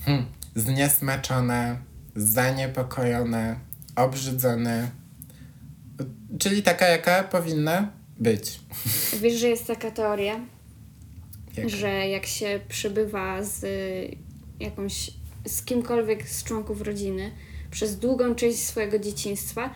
hmm, 0.06 0.26
zniesmaczona, 0.56 1.78
zaniepokojona, 2.16 3.60
obrzydzona. 3.96 4.90
Czyli 6.40 6.64
taka, 6.64 6.88
jaka 6.88 7.24
powinna 7.24 7.92
być. 8.20 8.60
Wiesz, 9.22 9.34
że 9.34 9.48
jest 9.50 9.68
taka 9.68 9.92
teoria, 9.92 10.40
Jaka? 11.58 11.70
że 11.70 12.08
jak 12.08 12.26
się 12.26 12.60
przybywa 12.68 13.44
z 13.44 13.64
y, 13.64 14.18
jakąś, 14.60 15.12
z 15.46 15.64
kimkolwiek 15.64 16.30
z 16.30 16.44
członków 16.44 16.82
rodziny 16.82 17.32
przez 17.72 18.00
długą 18.00 18.36
część 18.36 18.60
swojego 18.60 19.00
dzieciństwa, 19.00 19.70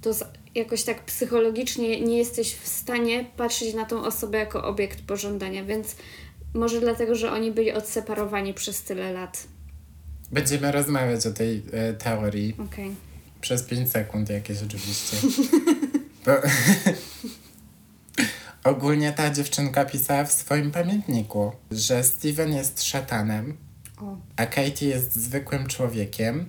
to 0.00 0.14
z, 0.14 0.24
jakoś 0.54 0.82
tak 0.82 1.04
psychologicznie 1.04 2.00
nie 2.00 2.18
jesteś 2.18 2.54
w 2.54 2.68
stanie 2.68 3.24
patrzeć 3.36 3.74
na 3.74 3.84
tą 3.84 4.04
osobę 4.04 4.38
jako 4.38 4.64
obiekt 4.64 5.02
pożądania, 5.02 5.64
więc 5.64 5.96
może 6.54 6.80
dlatego, 6.80 7.14
że 7.14 7.32
oni 7.32 7.52
byli 7.52 7.72
odseparowani 7.72 8.54
przez 8.54 8.82
tyle 8.82 9.12
lat. 9.12 9.46
Będziemy 10.32 10.72
rozmawiać 10.72 11.26
o 11.26 11.30
tej 11.30 11.62
e, 11.72 11.92
teorii. 11.92 12.56
Okej. 12.58 12.94
Przez 13.40 13.62
5 13.62 13.90
sekund 13.90 14.30
jakieś 14.30 14.62
oczywiście. 14.62 15.16
Bo 16.26 16.32
ogólnie 18.70 19.12
ta 19.12 19.30
dziewczynka 19.30 19.84
pisała 19.84 20.24
w 20.24 20.32
swoim 20.32 20.70
pamiętniku, 20.70 21.52
że 21.70 22.04
Steven 22.04 22.52
jest 22.52 22.82
szatanem, 22.82 23.56
O. 24.00 24.16
a 24.36 24.46
Katie 24.46 24.86
jest 24.86 25.16
zwykłym 25.16 25.66
człowiekiem, 25.66 26.46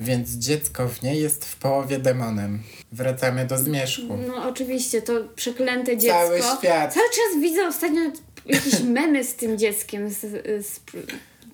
więc 0.00 0.30
dziecko 0.30 0.88
w 0.88 1.02
niej 1.02 1.22
jest 1.22 1.44
w 1.44 1.56
połowie 1.56 1.98
demonem. 1.98 2.62
Wracamy 2.92 3.46
do 3.46 3.58
zmierzchu. 3.58 4.16
No 4.28 4.48
oczywiście, 4.48 5.02
to 5.02 5.12
przeklęte 5.36 5.96
dziecko. 5.96 6.18
Cały 6.18 6.38
świat. 6.38 6.94
Cały 6.94 7.06
czas 7.08 7.42
widzę 7.42 7.66
ostatnio 7.68 8.00
jakieś 8.46 8.80
memy 8.98 9.24
z 9.24 9.34
tym 9.34 9.58
dzieckiem, 9.58 10.10
z, 10.10 10.20
z 10.66 10.80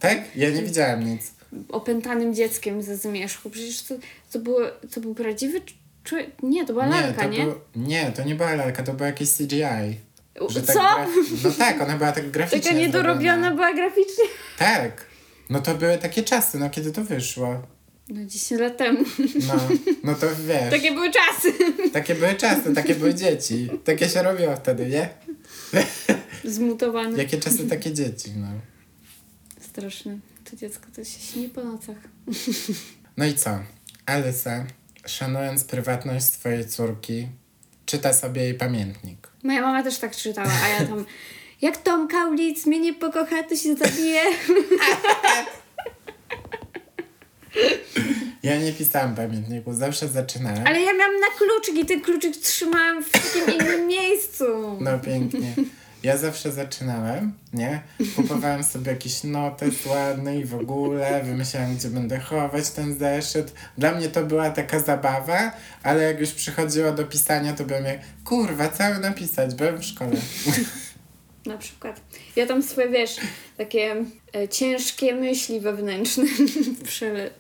Tak? 0.01 0.19
Ja 0.37 0.51
nie 0.51 0.63
widziałam 0.63 1.05
nic. 1.05 1.31
opętanym 1.69 2.35
dzieckiem 2.35 2.83
ze 2.83 2.97
zmierzchu. 2.97 3.51
Przecież 3.51 3.83
to, 3.83 3.95
to, 4.33 4.39
było, 4.39 4.61
to 4.95 5.01
był 5.01 5.15
prawdziwy 5.15 5.61
człowiek. 6.05 6.31
Nie, 6.43 6.67
to 6.67 6.73
była 6.73 6.87
Nie, 6.87 7.01
lalka, 7.01 7.23
to 7.23 7.29
nie? 7.29 7.45
Był, 7.45 7.55
nie, 7.77 8.13
to 8.17 8.25
nie 8.25 8.35
była 8.35 8.55
lalka, 8.55 8.83
to 8.83 8.93
było 8.93 9.07
jakieś 9.07 9.33
CGI. 9.33 9.97
Że 10.49 10.63
Co? 10.63 10.73
tak 10.73 11.09
graf- 11.09 11.45
no 11.45 11.51
tak, 11.51 11.81
ona 11.83 11.97
była 11.97 12.13
tak 12.13 12.31
graficznie 12.31 12.61
Taka 12.71 12.77
niedorobiona 12.81 13.21
zrobiona. 13.35 13.51
była 13.51 13.75
graficznie. 13.75 14.25
Tak. 14.59 15.07
No 15.51 15.61
to 15.61 15.75
były 15.75 15.99
takie 15.99 16.23
czasy, 16.23 16.59
no 16.59 16.71
kiedy 16.71 16.93
to 16.93 17.05
wyszło. 17.05 17.63
No 18.13 18.25
10 18.27 18.61
lat 18.61 18.77
temu. 18.77 19.05
No, 19.49 19.55
no 20.05 20.15
to 20.15 20.27
wiesz. 20.47 20.71
Takie 20.71 20.93
były 20.93 21.11
czasy. 21.11 21.53
Takie 21.93 22.15
były 22.15 22.35
czasy, 22.35 22.75
takie 22.75 22.95
były 22.95 23.15
dzieci. 23.15 23.69
Takie 23.85 24.09
się 24.09 24.23
robiło 24.23 24.57
wtedy, 24.57 24.87
nie? 24.87 25.09
Zmutowane. 26.45 27.19
Jakie 27.19 27.39
czasy, 27.39 27.69
takie 27.69 27.93
dzieci, 27.93 28.31
no. 28.37 28.47
Straszne. 29.61 30.19
To 30.51 30.57
dziecko 30.57 30.87
to 30.97 31.05
się 31.05 31.21
śni 31.21 31.49
po 31.49 31.65
nocach. 31.65 31.97
No 33.17 33.25
i 33.27 33.35
co? 33.35 33.59
Alysa, 34.07 34.67
szanując 35.07 35.65
prywatność 35.65 36.25
swojej 36.25 36.69
córki, 36.69 37.29
czyta 37.87 38.13
sobie 38.13 38.43
jej 38.43 38.55
pamiętnik. 38.55 39.29
Moja 39.43 39.63
mama 39.63 39.83
też 39.83 39.99
tak 39.99 40.17
czytała, 40.17 40.53
a 40.65 40.69
ja 40.69 40.87
tam... 40.87 41.05
Jak 41.63 41.77
Tom 41.77 42.09
Kaulic 42.09 42.67
mnie 42.67 42.81
nie 42.81 42.95
pokocha, 42.95 43.43
to 43.43 43.57
się 43.57 43.77
zabije. 43.77 44.23
Ja 48.43 48.57
nie 48.57 48.73
pisałam 48.73 49.15
pamiętniku, 49.15 49.75
zawsze 49.75 50.09
zaczynałem. 50.09 50.67
Ale 50.67 50.81
ja 50.81 50.93
miałam 50.95 51.21
na 51.21 51.27
kluczyk 51.39 51.85
i 51.85 51.87
ten 51.87 52.01
kluczyk 52.01 52.37
trzymałam 52.37 53.05
w 53.05 53.11
takim 53.11 53.55
innym 53.55 53.87
miejscu. 53.87 54.45
No 54.81 54.99
pięknie. 54.99 55.55
Ja 56.03 56.17
zawsze 56.17 56.53
zaczynałem, 56.53 57.33
nie? 57.53 57.83
Kupowałem 58.17 58.65
sobie 58.65 58.93
jakiś 58.93 59.25
notes 59.25 59.87
ładny 59.87 60.39
i 60.39 60.45
w 60.45 60.55
ogóle, 60.55 61.23
wymyślałem, 61.25 61.77
gdzie 61.77 61.89
będę 61.89 62.19
chować 62.19 62.71
ten 62.71 62.99
zeszyt. 62.99 63.53
Dla 63.79 63.95
mnie 63.95 64.09
to 64.09 64.25
była 64.25 64.51
taka 64.51 64.81
zabawa, 64.81 65.53
ale 65.83 66.03
jak 66.03 66.21
już 66.21 66.31
przychodziło 66.31 66.93
do 66.93 67.05
pisania, 67.05 67.53
to 67.53 67.65
byłem 67.65 67.85
jak, 67.85 68.01
kurwa, 68.25 68.69
cały 68.69 68.99
napisać, 68.99 69.55
byłem 69.55 69.79
w 69.79 69.85
szkole. 69.85 70.17
Na 71.47 71.59
przykład. 71.59 72.01
Ja 72.37 72.47
tam 72.47 72.63
swoje, 72.63 72.89
wiesz, 72.89 73.17
takie 73.57 74.05
e, 74.37 74.49
ciężkie 74.49 75.15
myśli 75.15 75.61
wewnętrzne 75.61 76.25
przele, 76.85 77.31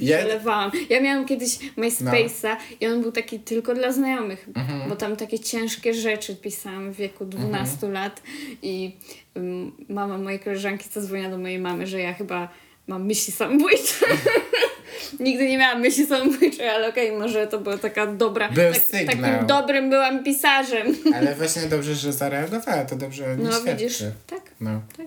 Ja, 0.00 0.18
przelewałam. 0.18 0.70
Ja 0.90 1.00
miałam 1.00 1.26
kiedyś 1.26 1.58
MySpace'a 1.78 2.56
i 2.80 2.86
on 2.86 3.02
był 3.02 3.12
taki 3.12 3.40
tylko 3.40 3.74
dla 3.74 3.92
znajomych, 3.92 4.48
bo 4.88 4.96
tam 4.96 5.16
takie 5.16 5.38
ciężkie 5.38 5.94
rzeczy 5.94 6.36
pisałam 6.36 6.92
w 6.92 6.96
wieku 6.96 7.24
12 7.24 7.88
lat 7.88 8.22
i 8.62 8.96
um, 9.34 9.72
mama 9.88 10.18
mojej 10.18 10.40
koleżanki 10.40 10.88
zadzwoniła 10.92 11.30
do 11.30 11.38
mojej 11.38 11.58
mamy, 11.58 11.86
że 11.86 12.00
ja 12.00 12.14
chyba 12.14 12.48
mam 12.86 13.06
myśli 13.06 13.32
samobójcze. 13.32 13.94
Nigdy 15.20 15.48
nie 15.48 15.58
miałam 15.58 15.80
myśli 15.80 16.06
samobójczej, 16.06 16.68
ale 16.68 16.88
okej, 16.88 17.12
może 17.12 17.46
to 17.46 17.58
była 17.58 17.78
taka 17.78 18.06
dobra... 18.06 18.48
Był 18.48 18.72
tak, 18.72 18.82
sygnał. 18.82 19.06
takim 19.32 19.46
dobrym 19.46 19.90
byłam 19.90 20.24
pisarzem. 20.24 20.86
ale 21.14 21.34
właśnie 21.34 21.62
dobrze, 21.62 21.94
że 21.94 22.12
zareagowała, 22.12 22.84
to 22.84 22.96
dobrze 22.96 23.24
o 23.24 23.34
niej 23.34 23.46
No 23.46 23.52
świadczy. 23.52 23.72
widzisz, 23.84 23.98
tak, 24.26 24.40
No. 24.60 24.80
tak. 24.96 25.06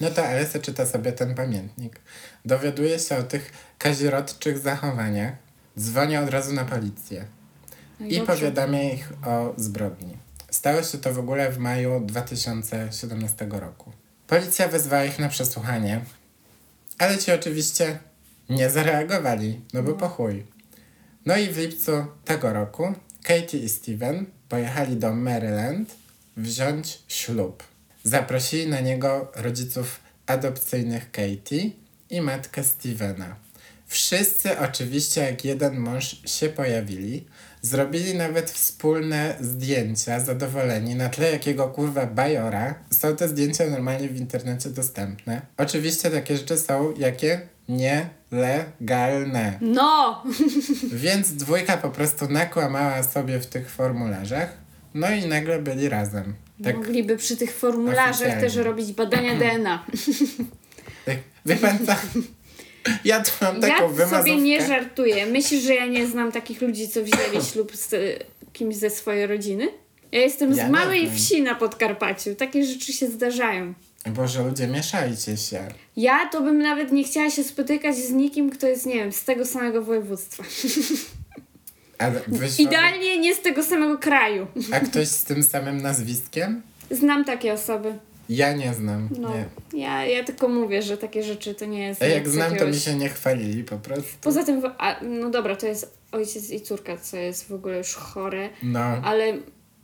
No 0.00 0.10
to 0.10 0.26
Alysa 0.26 0.58
czyta 0.58 0.86
sobie 0.86 1.12
ten 1.12 1.34
pamiętnik. 1.34 2.00
Dowiaduje 2.44 2.98
się 2.98 3.16
o 3.16 3.22
tych 3.22 3.52
kazirodczych 3.78 4.58
zachowaniach. 4.58 5.32
Dzwoni 5.78 6.16
od 6.16 6.30
razu 6.30 6.52
na 6.52 6.64
policję. 6.64 7.24
No 8.00 8.06
I 8.06 8.18
dobrze. 8.18 8.26
powiadamia 8.32 8.92
ich 8.92 9.12
o 9.26 9.54
zbrodni. 9.56 10.16
Stało 10.50 10.82
się 10.82 10.98
to 10.98 11.12
w 11.12 11.18
ogóle 11.18 11.52
w 11.52 11.58
maju 11.58 12.00
2017 12.00 13.46
roku. 13.50 13.92
Policja 14.26 14.68
wezwała 14.68 15.04
ich 15.04 15.18
na 15.18 15.28
przesłuchanie, 15.28 16.00
ale 16.98 17.18
ci 17.18 17.32
oczywiście 17.32 17.98
nie 18.48 18.70
zareagowali, 18.70 19.60
no 19.72 19.82
bo 19.82 19.92
po 19.92 20.08
chuj. 20.08 20.46
No 21.26 21.36
i 21.36 21.48
w 21.48 21.58
lipcu 21.58 21.92
tego 22.24 22.52
roku 22.52 22.94
Katie 23.22 23.58
i 23.58 23.68
Steven 23.68 24.26
pojechali 24.48 24.96
do 24.96 25.14
Maryland 25.14 25.94
wziąć 26.36 27.02
ślub. 27.08 27.62
Zaprosili 28.08 28.66
na 28.66 28.80
niego 28.80 29.32
rodziców 29.36 30.00
adopcyjnych 30.26 31.10
Katie 31.10 31.70
i 32.10 32.20
matkę 32.20 32.64
Stevena. 32.64 33.36
Wszyscy 33.86 34.58
oczywiście 34.58 35.20
jak 35.20 35.44
jeden 35.44 35.78
mąż 35.78 36.22
się 36.24 36.48
pojawili. 36.48 37.26
Zrobili 37.62 38.14
nawet 38.14 38.50
wspólne 38.50 39.36
zdjęcia, 39.40 40.20
zadowoleni 40.20 40.94
na 40.94 41.08
tle 41.08 41.32
jakiego 41.32 41.68
kurwa 41.68 42.06
bajora. 42.06 42.74
Są 42.90 43.16
te 43.16 43.28
zdjęcia 43.28 43.66
normalnie 43.66 44.08
w 44.08 44.16
internecie 44.16 44.70
dostępne. 44.70 45.42
Oczywiście 45.56 46.10
takie 46.10 46.36
rzeczy 46.36 46.58
są 46.58 46.94
jakie 46.98 47.40
nielegalne. 47.68 49.58
No! 49.60 50.24
Więc 51.04 51.32
dwójka 51.32 51.76
po 51.76 51.90
prostu 51.90 52.28
nakłamała 52.28 53.02
sobie 53.02 53.40
w 53.40 53.46
tych 53.46 53.70
formularzach. 53.70 54.52
No 54.94 55.10
i 55.10 55.26
nagle 55.26 55.62
byli 55.62 55.88
razem. 55.88 56.47
Tak, 56.64 56.76
Mogliby 56.76 57.16
przy 57.16 57.36
tych 57.36 57.54
formularzach 57.54 58.10
Oficjalnie. 58.10 58.40
też 58.42 58.56
robić 58.56 58.92
badania 58.92 59.34
DNA. 59.34 59.84
tak. 61.06 61.16
Wie 61.46 61.56
pan 61.56 61.78
co? 61.86 61.92
Ja 63.04 63.22
tu 63.22 63.30
mam 63.40 63.60
taką 63.60 63.82
Ja 63.82 63.88
wymazówkę. 63.88 64.18
sobie 64.18 64.36
nie 64.36 64.66
żartuję. 64.66 65.26
Myślisz, 65.26 65.62
że 65.62 65.74
ja 65.74 65.86
nie 65.86 66.06
znam 66.06 66.32
takich 66.32 66.60
ludzi, 66.60 66.88
co 66.88 67.00
wzięli 67.02 67.44
ślub 67.52 67.76
z 67.76 67.92
y, 67.92 68.18
kimś 68.52 68.76
ze 68.76 68.90
swojej 68.90 69.26
rodziny? 69.26 69.68
Ja 70.12 70.20
jestem 70.20 70.52
Ja 70.56 70.66
z 70.68 70.70
małej 70.70 71.10
wsi 71.10 71.42
na 71.42 71.54
Podkarpaciu. 71.54 72.34
Takie 72.34 72.64
rzeczy 72.64 72.92
się 72.92 73.06
zdarzają. 73.06 73.74
Boże, 74.06 74.42
ludzie, 74.42 74.66
mieszajcie 74.66 75.36
się. 75.36 75.68
Ja 75.96 76.28
to 76.32 76.40
bym 76.40 76.58
nawet 76.58 76.92
nie 76.92 77.04
chciała 77.04 77.30
się 77.30 77.44
spotykać 77.44 77.96
z 77.96 78.10
nikim, 78.10 78.50
kto 78.50 78.66
jest, 78.66 78.86
nie 78.86 78.94
wiem, 78.94 79.12
z 79.12 79.24
tego 79.24 79.44
samego 79.46 79.82
województwa. 79.82 80.44
Ale 81.98 82.20
wyś... 82.28 82.60
Idealnie 82.60 83.18
nie 83.18 83.34
z 83.34 83.40
tego 83.42 83.62
samego 83.62 83.98
kraju. 83.98 84.46
A 84.72 84.80
ktoś 84.80 85.08
z 85.08 85.24
tym 85.24 85.42
samym 85.42 85.82
nazwiskiem? 85.82 86.62
Znam 86.90 87.24
takie 87.24 87.52
osoby. 87.52 87.98
Ja 88.28 88.52
nie 88.52 88.74
znam. 88.74 89.08
No, 89.18 89.34
Nie. 89.34 89.80
ja, 89.82 90.04
ja 90.06 90.24
tylko 90.24 90.48
mówię, 90.48 90.82
że 90.82 90.96
takie 90.98 91.22
rzeczy 91.22 91.54
to 91.54 91.64
nie 91.64 91.82
jest. 91.86 92.02
A 92.02 92.06
jak 92.06 92.28
znam, 92.28 92.48
to 92.48 92.54
jakiegoś- 92.54 92.74
mi 92.74 92.80
się 92.80 92.94
nie 92.94 93.08
chwalili 93.08 93.64
po 93.64 93.76
prostu. 93.78 94.10
Poza 94.20 94.44
tym, 94.44 94.62
a, 94.78 94.96
no 95.02 95.30
dobra, 95.30 95.56
to 95.56 95.66
jest 95.66 95.98
ojciec 96.12 96.50
i 96.50 96.60
córka, 96.60 96.96
co 96.96 97.16
jest 97.16 97.48
w 97.48 97.52
ogóle 97.52 97.78
już 97.78 97.94
chore, 97.94 98.48
No. 98.62 98.80
ale 98.80 99.32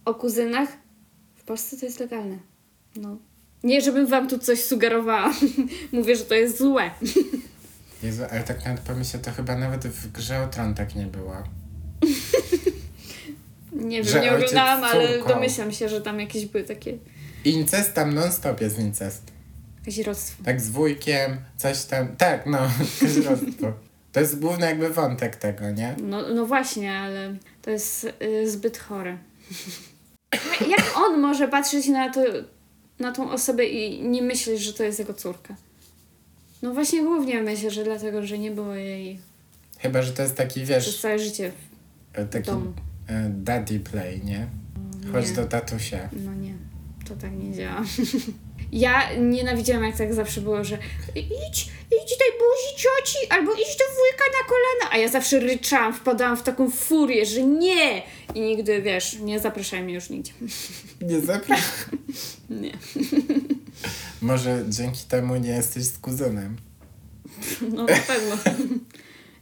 o 0.05 0.15
kuzynach 0.15 0.69
w 1.35 1.45
Polsce 1.45 1.77
to 1.77 1.87
jest 1.87 2.01
legalne. 2.01 2.39
No. 2.97 3.17
Nie, 3.65 3.81
żebym 3.81 4.07
wam 4.07 4.29
tu 4.29 4.39
coś 4.39 4.65
sugerowała. 4.65 5.33
Mówię, 5.93 6.17
że 6.17 6.25
to 6.25 6.35
jest 6.35 6.59
złe. 6.59 6.91
Jezu, 8.03 8.23
ale 8.31 8.41
tak 8.43 8.65
nawet 8.65 8.81
pomyślę, 8.81 9.21
to 9.21 9.31
chyba 9.33 9.57
nawet 9.59 9.87
w 9.87 10.13
grze 10.13 10.43
o 10.43 10.47
tron 10.47 10.75
tak 10.75 10.95
nie 10.95 11.07
było. 11.07 11.37
Nie 13.73 14.03
wiem, 14.03 14.13
Że 14.13 14.21
nie 14.21 14.33
oglądałam, 14.33 14.85
ale 14.85 15.19
domyślam 15.19 15.73
się, 15.73 15.89
że 15.89 16.01
tam 16.01 16.21
jakieś 16.21 16.47
były 16.47 16.65
takie 16.65 16.99
Incest 17.45 17.95
tam 17.95 18.15
non-stop 18.15 18.61
jest 18.61 18.79
incest. 18.79 19.23
Kazirodztwo. 19.85 20.45
Tak 20.45 20.61
z 20.61 20.71
wujkiem, 20.71 21.37
coś 21.57 21.85
tam. 21.85 22.17
Tak, 22.17 22.47
no, 22.47 22.59
kazirodztwo. 23.01 23.73
To 24.13 24.21
jest 24.21 24.41
główny 24.41 24.67
jakby 24.67 24.91
wątek 24.91 25.37
tego, 25.37 25.71
nie? 25.71 25.97
No, 26.03 26.35
no 26.35 26.47
właśnie, 26.47 26.93
ale 26.93 27.37
to 27.63 27.71
jest 27.71 28.07
y, 28.23 28.51
zbyt 28.51 28.79
chore. 28.79 29.19
Jak 30.77 30.97
on 30.97 31.21
może 31.21 31.49
patrzeć 31.49 31.87
na, 31.87 32.13
to, 32.13 32.21
na 32.99 33.13
tą 33.13 33.31
osobę 33.31 33.65
i 33.65 34.03
nie 34.03 34.23
myśleć, 34.23 34.61
że 34.61 34.73
to 34.73 34.83
jest 34.83 34.99
jego 34.99 35.15
córka? 35.15 35.57
No 36.63 36.75
właśnie 36.75 37.03
głównie 37.03 37.43
myślę, 37.43 37.71
że 37.71 37.85
dlatego, 37.85 38.27
że 38.27 38.39
nie 38.39 38.51
było 38.51 38.75
jej 38.75 39.21
Chyba, 39.79 40.03
że 40.03 40.13
to 40.13 40.23
jest 40.23 40.37
taki, 40.37 40.63
przez 40.63 40.85
wiesz, 40.85 41.01
całe 41.01 41.19
życie. 41.19 41.53
Taki 42.31 42.47
domu. 42.51 42.73
e, 43.07 43.29
daddy 43.31 43.81
play, 43.81 44.21
nie? 44.25 44.47
Chodź 45.13 45.29
Nie. 45.29 45.35
do 45.35 45.45
tatusia. 45.47 46.09
No 46.13 46.35
nie, 46.35 46.55
to 47.09 47.17
tak 47.17 47.33
nie 47.33 47.55
działa. 47.55 47.83
Ja 48.73 49.15
nienawidziłam, 49.19 49.85
jak 49.85 49.97
tak 49.97 50.15
zawsze 50.15 50.41
było, 50.41 50.65
że 50.65 50.79
idź, 51.17 51.69
idź 51.87 52.19
daj 52.19 52.31
buzi 52.39 52.77
cioci, 52.77 53.19
albo 53.31 53.53
idź 53.53 53.77
do 53.79 53.85
wujka 53.85 54.25
na 54.33 54.49
kolana. 54.49 54.93
A 54.93 54.99
ja 54.99 55.09
zawsze 55.09 55.41
ryczałam, 55.41 55.95
wpadałam 55.95 56.37
w 56.37 56.43
taką 56.43 56.71
furię, 56.71 57.27
że 57.27 57.43
nie! 57.43 58.03
I 58.35 58.41
nigdy, 58.41 58.83
wiesz, 58.83 59.19
nie 59.21 59.41
zapraszaj 59.41 59.83
mnie 59.83 59.95
już 59.95 60.11
nigdzie. 60.11 60.33
Nie 61.09 61.21
zapraszam. 61.21 61.99
Nie. 62.63 62.73
Może 64.23 64.65
dzięki 64.69 65.05
temu 65.09 65.37
nie 65.37 65.51
jesteś 65.51 65.85
z 65.85 65.99
kuzynem. 65.99 66.57
No 67.73 67.83
na 67.85 67.97
pewno. 67.97 68.37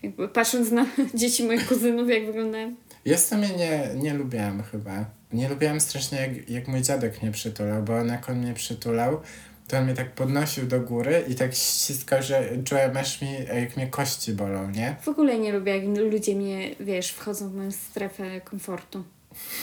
Jakby 0.02 0.28
patrząc 0.28 0.70
na 0.70 0.86
dzieci 1.14 1.44
moich 1.44 1.68
kuzynów, 1.68 2.08
jak 2.08 2.26
wyglądają. 2.26 2.74
Ja 3.04 3.16
w 3.16 3.20
sumie 3.20 3.48
nie, 3.48 3.90
nie 3.96 4.14
lubiłam 4.14 4.62
chyba. 4.62 5.04
Nie 5.32 5.48
lubiłam 5.48 5.80
strasznie, 5.80 6.18
jak, 6.18 6.50
jak 6.50 6.68
mój 6.68 6.82
dziadek 6.82 7.22
mnie 7.22 7.32
przytulał, 7.32 7.82
bo 7.82 7.96
on 7.96 8.08
jak 8.08 8.30
on 8.30 8.38
mnie 8.38 8.54
przytulał, 8.54 9.20
to 9.68 9.78
on 9.78 9.84
mnie 9.84 9.94
tak 9.94 10.14
podnosił 10.14 10.66
do 10.66 10.80
góry 10.80 11.24
i 11.28 11.34
tak 11.34 11.54
ściskał, 11.54 12.22
że 12.22 12.48
czułem 12.64 12.96
aż 12.96 13.22
mi, 13.22 13.32
jak 13.60 13.76
mnie 13.76 13.86
kości 13.86 14.32
bolą, 14.32 14.70
nie? 14.70 14.96
W 15.02 15.08
ogóle 15.08 15.38
nie 15.38 15.52
lubię, 15.52 15.78
jak 15.78 15.98
ludzie 15.98 16.36
mnie, 16.36 16.74
wiesz, 16.80 17.10
wchodzą 17.10 17.50
w 17.50 17.54
moją 17.54 17.70
strefę 17.72 18.40
komfortu. 18.40 19.04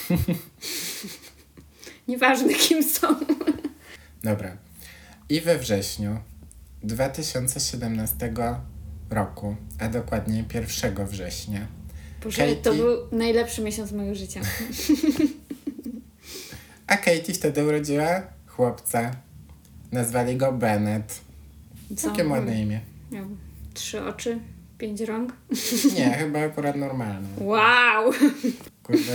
Nieważne 2.07 2.53
kim 2.53 2.83
są. 2.83 3.15
Dobra. 4.23 4.57
I 5.29 5.41
we 5.41 5.57
wrześniu 5.57 6.17
2017 6.83 8.33
roku, 9.11 9.55
a 9.79 9.89
dokładniej 9.89 10.45
1 10.53 11.05
września, 11.07 11.67
Boże, 12.23 12.55
to 12.55 12.69
Katie. 12.69 12.83
był 12.83 12.97
najlepszy 13.11 13.61
miesiąc 13.61 13.91
mojego 13.91 14.15
życia. 14.15 14.41
a 16.87 16.97
Katie 16.97 17.33
wtedy 17.33 17.65
urodziła 17.65 18.21
chłopca. 18.47 19.11
Nazwali 19.91 20.37
go 20.37 20.51
Bennett. 20.51 21.21
Całkiem 21.95 22.31
ładne 22.31 22.61
imię. 22.61 22.79
Miał 23.11 23.25
trzy 23.73 24.03
oczy, 24.03 24.39
pięć 24.77 25.01
rąk. 25.01 25.33
Nie, 25.97 26.09
chyba 26.09 26.39
akurat 26.39 26.75
normalne. 26.75 27.27
Wow! 27.37 28.13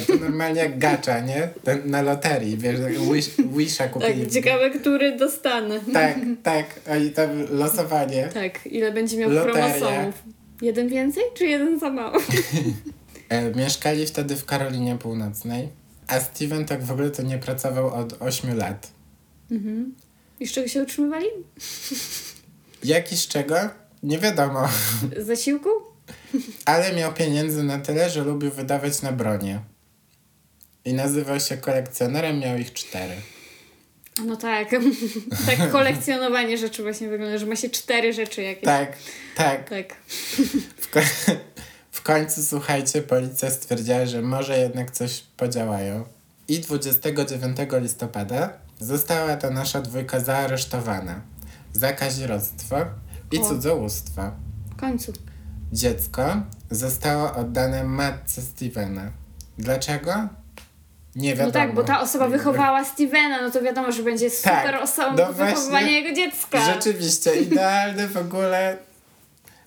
To 0.07 0.17
normalnie 0.17 0.61
jak 0.61 0.79
gacza, 0.79 1.21
nie? 1.21 1.49
Ten 1.65 1.91
na 1.91 2.03
loterii, 2.03 2.57
wiesz, 2.57 2.81
wish, 3.13 3.31
Wisha 3.57 3.89
kupili. 3.89 4.21
Tak, 4.23 4.31
ciekawe, 4.33 4.71
który 4.71 5.17
dostanę. 5.17 5.81
Tak, 5.93 6.17
tak, 6.43 6.67
oni 6.91 7.11
tam 7.11 7.29
losowanie. 7.51 8.29
Tak, 8.35 8.67
ile 8.67 8.93
będzie 8.93 9.17
miał 9.17 9.31
Loteria. 9.31 9.69
chromosomów? 9.73 10.23
Jeden 10.63 10.89
więcej, 10.89 11.23
czy 11.35 11.47
jeden 11.47 11.79
za 11.79 11.91
mało? 11.91 12.19
E, 13.29 13.51
mieszkali 13.51 14.07
wtedy 14.07 14.37
w 14.37 14.45
Karolinie 14.45 14.97
Północnej, 14.99 15.69
a 16.07 16.21
Steven 16.21 16.65
tak 16.65 16.85
w 16.85 16.93
ogóle 16.93 17.11
to 17.11 17.23
nie 17.23 17.39
pracował 17.39 17.95
od 17.95 18.23
8 18.23 18.57
lat. 18.57 18.91
Mhm. 19.51 19.95
I 20.41 20.47
z 20.47 20.53
czego 20.53 20.69
się 20.69 20.83
utrzymywali? 20.83 21.27
Jaki 22.85 23.17
z 23.17 23.29
czego? 23.29 23.57
Nie 24.03 24.19
wiadomo, 24.19 24.69
Z 25.19 25.27
zasiłku? 25.27 25.69
Ale 26.65 26.93
miał 26.93 27.13
pieniędzy 27.13 27.63
na 27.63 27.79
tyle, 27.79 28.11
że 28.11 28.25
lubił 28.25 28.51
wydawać 28.51 29.03
na 29.03 29.13
bronię. 29.13 29.61
I 30.85 30.95
nazywał 30.95 31.41
się 31.41 31.57
kolekcjonerem, 31.57 32.39
miał 32.41 32.59
ich 32.59 32.73
cztery. 32.73 33.15
No 34.27 34.37
tak. 34.37 34.69
tak 35.47 35.71
kolekcjonowanie 35.71 36.59
rzeczy 36.59 36.83
właśnie 36.83 37.09
wygląda, 37.09 37.39
że 37.39 37.47
ma 37.47 37.57
się 37.57 37.71
cztery 37.71 38.13
rzeczy 38.13 38.43
jakieś. 38.43 38.65
Tak, 38.65 38.97
tak. 39.37 39.69
Tak. 39.71 39.95
W, 40.81 40.91
ko- 40.91 41.01
w 41.91 42.03
końcu, 42.03 42.43
słuchajcie, 42.43 43.03
policja 43.03 43.51
stwierdziła, 43.51 44.07
że 44.07 44.23
może 44.23 44.59
jednak 44.59 44.91
coś 44.91 45.21
podziałają. 45.37 46.05
I 46.49 46.59
29 46.61 47.57
listopada 47.81 48.53
została 48.81 49.37
ta 49.37 49.51
nasza 49.51 49.81
dwójka 49.81 50.21
zaaresztowana 50.21 51.21
za 51.73 51.93
kazirodztwo 51.93 52.77
i 53.33 53.39
O. 53.39 53.49
cudzołóstwo. 53.49 54.31
W 54.71 54.77
końcu. 54.77 55.13
Dziecko 55.79 56.43
zostało 56.71 57.35
oddane 57.35 57.85
matce 57.85 58.43
Stevena. 58.43 59.11
Dlaczego? 59.59 60.29
Nie 61.17 61.31
wiadomo. 61.31 61.47
No 61.47 61.53
tak, 61.53 61.75
bo 61.75 61.85
ta 61.85 62.01
osoba 62.01 62.29
wychowała 62.29 62.85
Stevena, 62.85 63.43
no 63.43 63.51
to 63.51 63.63
wiadomo, 63.63 63.93
że 63.93 64.03
będzie 64.03 64.31
super 64.31 64.53
Tak, 64.53 64.83
osobą 64.83 65.11
no 65.11 65.17
do 65.17 65.33
wychowywania 65.33 65.71
właśnie. 65.71 65.93
jego 66.01 66.17
dziecka. 66.17 66.75
Rzeczywiście, 66.75 67.37
idealny 67.37 68.09
w 68.09 68.17
ogóle. 68.17 68.77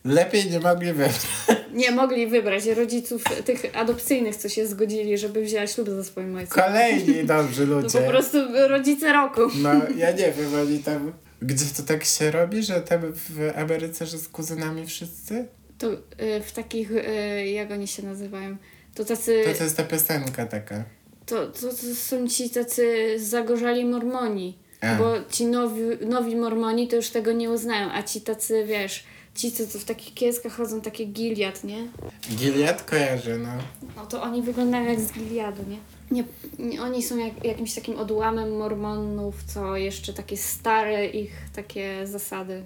Lepiej 0.06 0.52
nie 0.52 0.60
mogli 0.60 0.88
wybrać. 0.94 1.16
Nie 1.74 1.92
mogli 1.92 2.28
wybrać 2.28 2.66
rodziców 2.66 3.24
tych 3.46 3.62
adopcyjnych, 3.74 4.36
co 4.36 4.50
się 4.50 4.68
zgodzili, 4.68 5.18
żeby 5.18 5.42
wzięła 5.42 5.68
ślub 5.68 5.90
ze 5.90 6.04
swoim 6.04 6.36
ojcem. 6.36 6.64
Kolejni 6.64 7.24
dobrzy 7.26 7.68
To 7.68 7.74
ludzie. 7.74 8.02
po 8.02 8.10
prostu 8.10 8.38
rodzice 8.68 9.14
roku. 9.14 9.42
No, 9.58 9.70
ja 9.98 10.12
nie 10.12 10.32
wiem, 10.32 10.56
oni 10.62 10.80
tam... 10.80 11.14
Gdzie 11.42 11.66
to 11.78 11.84
tak 11.84 12.04
się 12.04 12.32
robi, 12.32 12.64
że 12.64 12.82
tam 12.82 13.00
w 13.14 13.52
Ameryce, 13.58 14.06
że 14.06 14.18
z 14.18 14.28
kuzynami 14.28 14.88
wszyscy? 14.88 15.48
To 15.78 15.88
y, 15.94 15.98
w 16.46 16.52
takich, 16.52 16.92
y, 16.92 17.48
jak 17.48 17.72
oni 17.72 17.88
się 17.88 18.04
nazywają, 18.04 18.58
to 18.96 19.06
tacy, 19.06 19.44
To 19.46 19.58
to 19.58 19.64
jest 19.64 19.78
ta 19.78 19.84
piosenka 19.84 20.46
taka. 20.46 20.84
to, 21.26 21.48
to, 21.48 21.62
to 21.62 21.96
są 21.96 22.28
ci 22.28 22.50
tacy 22.50 23.16
zagorzali 23.20 23.86
mormoni. 23.86 24.58
A. 24.82 24.96
Bo 24.96 25.14
ci 25.32 25.46
nowi, 25.46 25.82
nowi 26.06 26.36
mormoni 26.36 26.88
to 26.88 26.96
już 26.96 27.10
tego 27.10 27.32
nie 27.32 27.50
uznają, 27.50 27.92
a 27.92 28.04
ci 28.04 28.22
tacy, 28.22 28.66
wiesz, 28.66 29.04
ci 29.36 29.52
co, 29.52 29.68
co 29.68 29.80
w 29.80 29.84
takich 29.86 30.14
kieskach 30.14 30.52
chodzą, 30.54 30.82
takie 30.82 31.06
Gilead, 31.06 31.64
nie? 31.64 31.88
Gilead 32.36 32.84
kojarzy, 32.84 33.38
no. 33.38 33.50
No 33.96 34.06
to 34.06 34.24
oni 34.24 34.42
wyglądają 34.42 34.86
jak 34.86 35.00
z 35.00 35.12
Gileadu, 35.12 35.64
nie? 35.70 35.78
Nie, 36.12 36.24
nie 36.60 36.82
oni 36.82 37.04
są 37.04 37.18
jak, 37.18 37.46
jakimś 37.46 37.74
takim 37.74 37.96
odłamem 38.00 38.58
mormonów, 38.58 39.36
co 39.54 39.78
jeszcze 39.78 40.14
takie 40.14 40.38
stare 40.38 41.06
ich 41.06 41.32
takie 41.56 42.08
zasady 42.08 42.64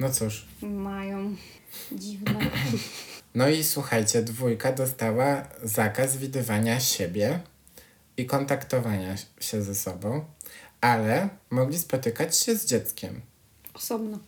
No 0.00 0.10
cóż. 0.10 0.46
mają. 0.62 1.36
Dziwne. 1.92 2.34
No 3.34 3.48
i 3.48 3.64
słuchajcie, 3.64 4.22
dwójka 4.22 4.72
dostała 4.72 5.48
zakaz 5.62 6.16
widywania 6.16 6.80
siebie 6.80 7.40
i 8.16 8.26
kontaktowania 8.26 9.14
się 9.40 9.62
ze 9.62 9.74
sobą, 9.74 10.24
ale 10.80 11.28
mogli 11.50 11.78
spotykać 11.78 12.38
się 12.38 12.56
z 12.56 12.66
dzieckiem. 12.66 13.20
Osobno. 13.74 14.18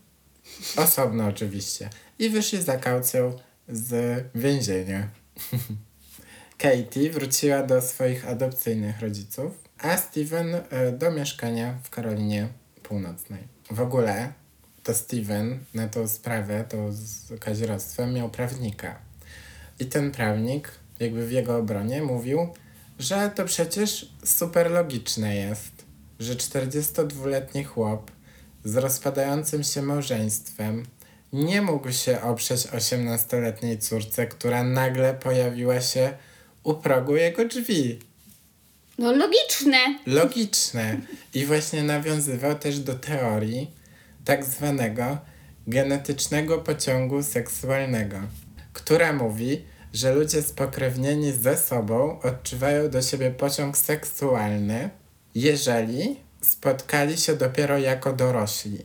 Osobno 0.76 1.26
oczywiście. 1.26 1.90
I 2.18 2.30
wyszli 2.30 2.62
za 2.62 2.76
kaucją 2.76 3.38
z 3.68 4.24
więzienia. 4.34 5.08
Katie 6.58 7.10
wróciła 7.10 7.62
do 7.62 7.82
swoich 7.82 8.28
adopcyjnych 8.28 9.00
rodziców, 9.00 9.52
a 9.78 9.96
Steven 9.96 10.54
e, 10.54 10.92
do 10.92 11.10
mieszkania 11.10 11.78
w 11.82 11.90
Karolinie 11.90 12.48
Północnej. 12.82 13.42
W 13.70 13.80
ogóle 13.80 14.32
to 14.82 14.94
Steven 14.94 15.58
na 15.74 15.88
tą 15.88 16.08
sprawę, 16.08 16.64
tą 16.68 16.92
z 16.92 17.40
kazirodztwem, 17.40 18.14
miał 18.14 18.30
prawnika. 18.30 18.98
I 19.80 19.86
ten 19.86 20.10
prawnik, 20.10 20.70
jakby 21.00 21.26
w 21.26 21.32
jego 21.32 21.56
obronie, 21.56 22.02
mówił, 22.02 22.48
że 22.98 23.30
to 23.34 23.44
przecież 23.44 24.12
super 24.24 24.70
logiczne 24.70 25.36
jest, 25.36 25.72
że 26.18 26.34
42-letni 26.34 27.64
chłop 27.64 28.10
z 28.64 28.76
rozpadającym 28.76 29.62
się 29.62 29.82
małżeństwem 29.82 30.86
nie 31.32 31.62
mógł 31.62 31.92
się 31.92 32.22
oprzeć 32.22 32.60
18-letniej 32.60 33.78
córce, 33.78 34.26
która 34.26 34.64
nagle 34.64 35.14
pojawiła 35.14 35.80
się 35.80 36.12
u 36.62 36.74
progu 36.74 37.16
jego 37.16 37.44
drzwi. 37.44 37.98
No 38.98 39.12
logiczne. 39.12 39.98
Logiczne. 40.06 41.00
I 41.34 41.46
właśnie 41.46 41.82
nawiązywał 41.82 42.58
też 42.58 42.78
do 42.78 42.94
teorii 42.94 43.70
tak 44.24 44.44
zwanego 44.44 45.18
genetycznego 45.66 46.58
pociągu 46.58 47.22
seksualnego, 47.22 48.16
która 48.72 49.12
mówi, 49.12 49.64
że 49.92 50.14
ludzie 50.14 50.42
spokrewnieni 50.42 51.32
ze 51.32 51.56
sobą 51.56 52.20
odczuwają 52.20 52.90
do 52.90 53.02
siebie 53.02 53.30
pociąg 53.30 53.76
seksualny, 53.78 54.90
jeżeli 55.34 56.16
spotkali 56.40 57.18
się 57.18 57.36
dopiero 57.36 57.78
jako 57.78 58.12
dorośli. 58.12 58.78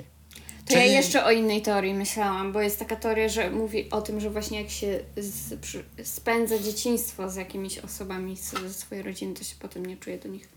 To 0.65 0.73
ja 0.73 0.83
jeszcze 0.83 1.25
o 1.25 1.31
innej 1.31 1.61
teorii 1.61 1.93
myślałam, 1.93 2.51
bo 2.53 2.61
jest 2.61 2.79
taka 2.79 2.95
teoria, 2.95 3.29
że 3.29 3.49
mówi 3.51 3.89
o 3.89 4.01
tym, 4.01 4.19
że 4.19 4.29
właśnie 4.29 4.61
jak 4.61 4.69
się 4.71 4.99
z, 5.17 5.59
przy, 5.59 5.83
spędza 6.03 6.59
dzieciństwo 6.59 7.29
z 7.29 7.35
jakimiś 7.35 7.77
osobami 7.79 8.37
z- 8.37 8.51
ze 8.61 8.73
swojej 8.73 9.03
rodziny, 9.03 9.33
to 9.33 9.43
się 9.43 9.55
potem 9.59 9.85
nie 9.85 9.97
czuje 9.97 10.17
do 10.19 10.29
nich 10.29 10.47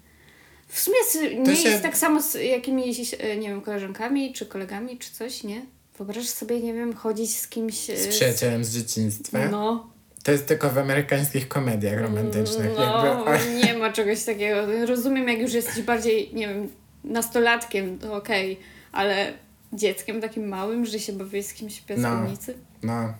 W 0.70 0.80
sumie 0.80 0.96
nie 1.38 1.56
się- 1.56 1.68
jest 1.68 1.82
tak 1.82 1.96
samo 1.96 2.22
z 2.22 2.34
jakimiś, 2.34 3.14
e, 3.18 3.36
nie 3.36 3.48
wiem, 3.48 3.60
koleżankami, 3.62 4.32
czy 4.32 4.46
kolegami, 4.46 4.98
czy 4.98 5.12
coś, 5.12 5.42
nie? 5.44 5.66
Wyobrażasz 5.98 6.28
sobie, 6.28 6.60
nie 6.60 6.74
wiem, 6.74 6.92
chodzić 6.94 7.36
z 7.38 7.48
kimś... 7.48 7.90
e, 7.90 7.96
Z 7.96 8.06
przyjacielem 8.08 8.64
z 8.64 8.74
dzieciństwa. 8.74 9.48
No, 9.50 9.90
To 10.22 10.32
jest 10.32 10.46
tylko 10.46 10.70
w 10.70 10.78
amerykańskich 10.78 11.48
komediach 11.48 12.00
romantycznych. 12.00 12.70
no 12.76 13.24
Jakby, 13.26 13.54
nie 13.66 13.74
ma 13.78 13.92
czegoś 13.92 14.24
takiego. 14.24 14.86
Rozumiem, 14.86 15.28
jak 15.28 15.38
już 15.40 15.52
jesteś 15.52 15.82
bardziej, 15.82 16.30
nie 16.34 16.48
wiem, 16.48 16.68
nastolatkiem, 17.04 17.98
to 17.98 18.14
okej, 18.14 18.58
ale 18.92 19.32
dzieckiem 19.72 20.20
takim 20.20 20.48
małym, 20.48 20.86
że 20.86 20.98
się 20.98 21.12
bawisz 21.12 21.44
z 21.46 21.52
kimś 21.54 21.78
w 21.80 21.86
piaskownicy? 21.86 22.54
no, 22.82 23.14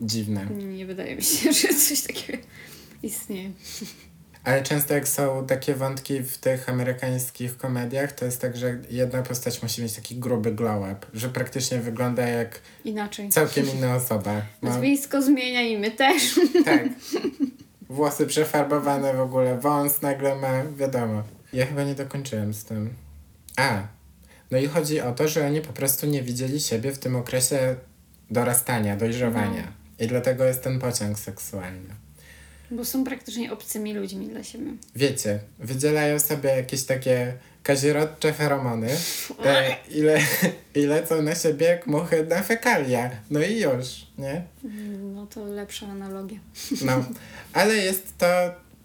dziwne. 0.00 0.46
Nie 0.50 0.86
wydaje 0.86 1.16
mi 1.16 1.22
się, 1.22 1.52
że 1.62 1.68
coś 1.68 2.00
takiego 2.00 2.38
istnieje. 3.02 3.50
Ale 4.46 4.62
często 4.62 4.94
jak 4.94 5.08
są 5.08 5.46
takie 5.46 5.74
wątki 5.74 6.20
w 6.22 6.38
tych 6.38 6.68
amerykańskich 6.68 7.56
komediach, 7.56 8.12
to 8.12 8.24
jest 8.24 8.40
tak, 8.40 8.56
że 8.56 8.78
jedna 8.90 9.22
postać 9.22 9.62
musi 9.62 9.82
mieć 9.82 9.92
taki 9.92 10.16
gruby 10.16 10.52
glow 10.52 10.82
up, 10.92 11.06
że 11.14 11.28
praktycznie 11.28 11.78
wygląda 11.78 12.26
jak 12.28 12.60
Inaczej. 12.84 13.28
całkiem 13.28 13.66
inna 13.70 13.94
osoba. 13.96 14.42
No, 14.62 14.70
Nazwisko 14.70 15.22
zmienia 15.22 15.62
i 15.62 15.78
my 15.78 15.90
też. 15.90 16.40
tak. 16.64 16.82
Włosy 17.88 18.26
przefarbowane 18.26 19.14
w 19.14 19.20
ogóle, 19.20 19.58
wąs 19.58 20.02
nagle 20.02 20.36
ma, 20.36 20.64
wiadomo. 20.76 21.22
Ja 21.52 21.66
chyba 21.66 21.82
nie 21.82 21.94
dokończyłem 21.94 22.54
z 22.54 22.64
tym. 22.64 22.90
A, 23.56 23.82
no 24.50 24.58
i 24.58 24.66
chodzi 24.66 25.00
o 25.00 25.12
to, 25.12 25.28
że 25.28 25.46
oni 25.46 25.60
po 25.60 25.72
prostu 25.72 26.06
nie 26.06 26.22
widzieli 26.22 26.60
siebie 26.60 26.92
w 26.92 26.98
tym 26.98 27.16
okresie 27.16 27.76
dorastania, 28.30 28.96
dojrzewania. 28.96 29.72
I 29.98 30.06
dlatego 30.06 30.44
jest 30.44 30.62
ten 30.62 30.78
pociąg 30.78 31.18
seksualny. 31.18 32.05
Bo 32.70 32.84
są 32.84 33.04
praktycznie 33.04 33.52
obcymi 33.52 33.94
ludźmi 33.94 34.28
dla 34.28 34.44
siebie. 34.44 34.70
Wiecie, 34.94 35.38
wydzielają 35.58 36.18
sobie 36.20 36.50
jakieś 36.50 36.84
takie 36.84 37.32
kazirodcze 37.62 38.32
feromony 38.32 38.88
e, 39.44 39.76
i, 39.90 40.00
le, 40.02 40.18
i 40.74 40.86
lecą 40.86 41.22
na 41.22 41.34
siebie 41.34 41.66
jak 41.66 41.86
muchy 41.86 42.26
na 42.26 42.42
fekalia. 42.42 43.10
No 43.30 43.40
i 43.40 43.60
już, 43.60 44.06
nie? 44.18 44.42
No 45.14 45.26
to 45.26 45.44
lepsza 45.44 45.86
analogia. 45.86 46.38
No, 46.84 47.04
ale 47.52 47.76
jest 47.76 48.18
to 48.18 48.26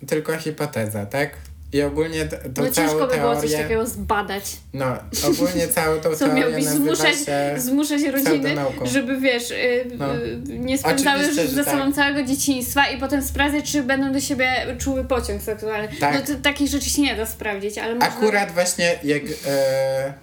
tylko 0.07 0.37
hipoteza, 0.37 1.05
tak? 1.05 1.37
I 1.73 1.81
ogólnie 1.81 2.25
t- 2.25 2.37
tą 2.37 2.63
No 2.63 2.71
całą 2.71 2.87
ciężko 2.89 3.07
by 3.07 3.17
było 3.17 3.41
coś 3.41 3.51
takiego 3.53 3.85
zbadać. 3.87 4.43
No, 4.73 4.85
ogólnie 5.27 5.67
całą 5.67 5.99
tą 6.01 6.15
Co 6.15 6.27
teorię 6.29 6.61
zmuszać, 6.69 7.15
się... 7.15 7.53
zmuszać 7.57 8.01
rodziny, 8.03 8.55
żeby 8.83 9.19
wiesz, 9.19 9.51
y, 9.51 9.85
No. 9.97 10.15
y, 10.15 10.39
nie 10.47 10.77
spędzały 10.77 11.19
Oczywiście, 11.19 11.47
ze 11.47 11.63
sobą 11.63 11.85
tak. 11.85 11.95
całego 11.95 12.23
dzieciństwa 12.23 12.89
i 12.89 12.99
potem 12.99 13.23
sprawdzać, 13.23 13.71
czy 13.71 13.83
będą 13.83 14.11
do 14.13 14.19
siebie 14.19 14.75
czuły 14.79 15.03
pociąg 15.03 15.41
seksualny. 15.41 15.87
Tak. 15.99 16.13
No 16.15 16.35
to 16.35 16.41
takich 16.43 16.67
rzeczy 16.69 16.89
się 16.89 17.01
nie 17.01 17.15
da 17.15 17.25
sprawdzić, 17.25 17.77
ale 17.77 17.95
można... 17.95 18.09
Akurat 18.09 18.51
właśnie 18.51 18.99
jak... 19.03 19.23
E... 19.47 20.13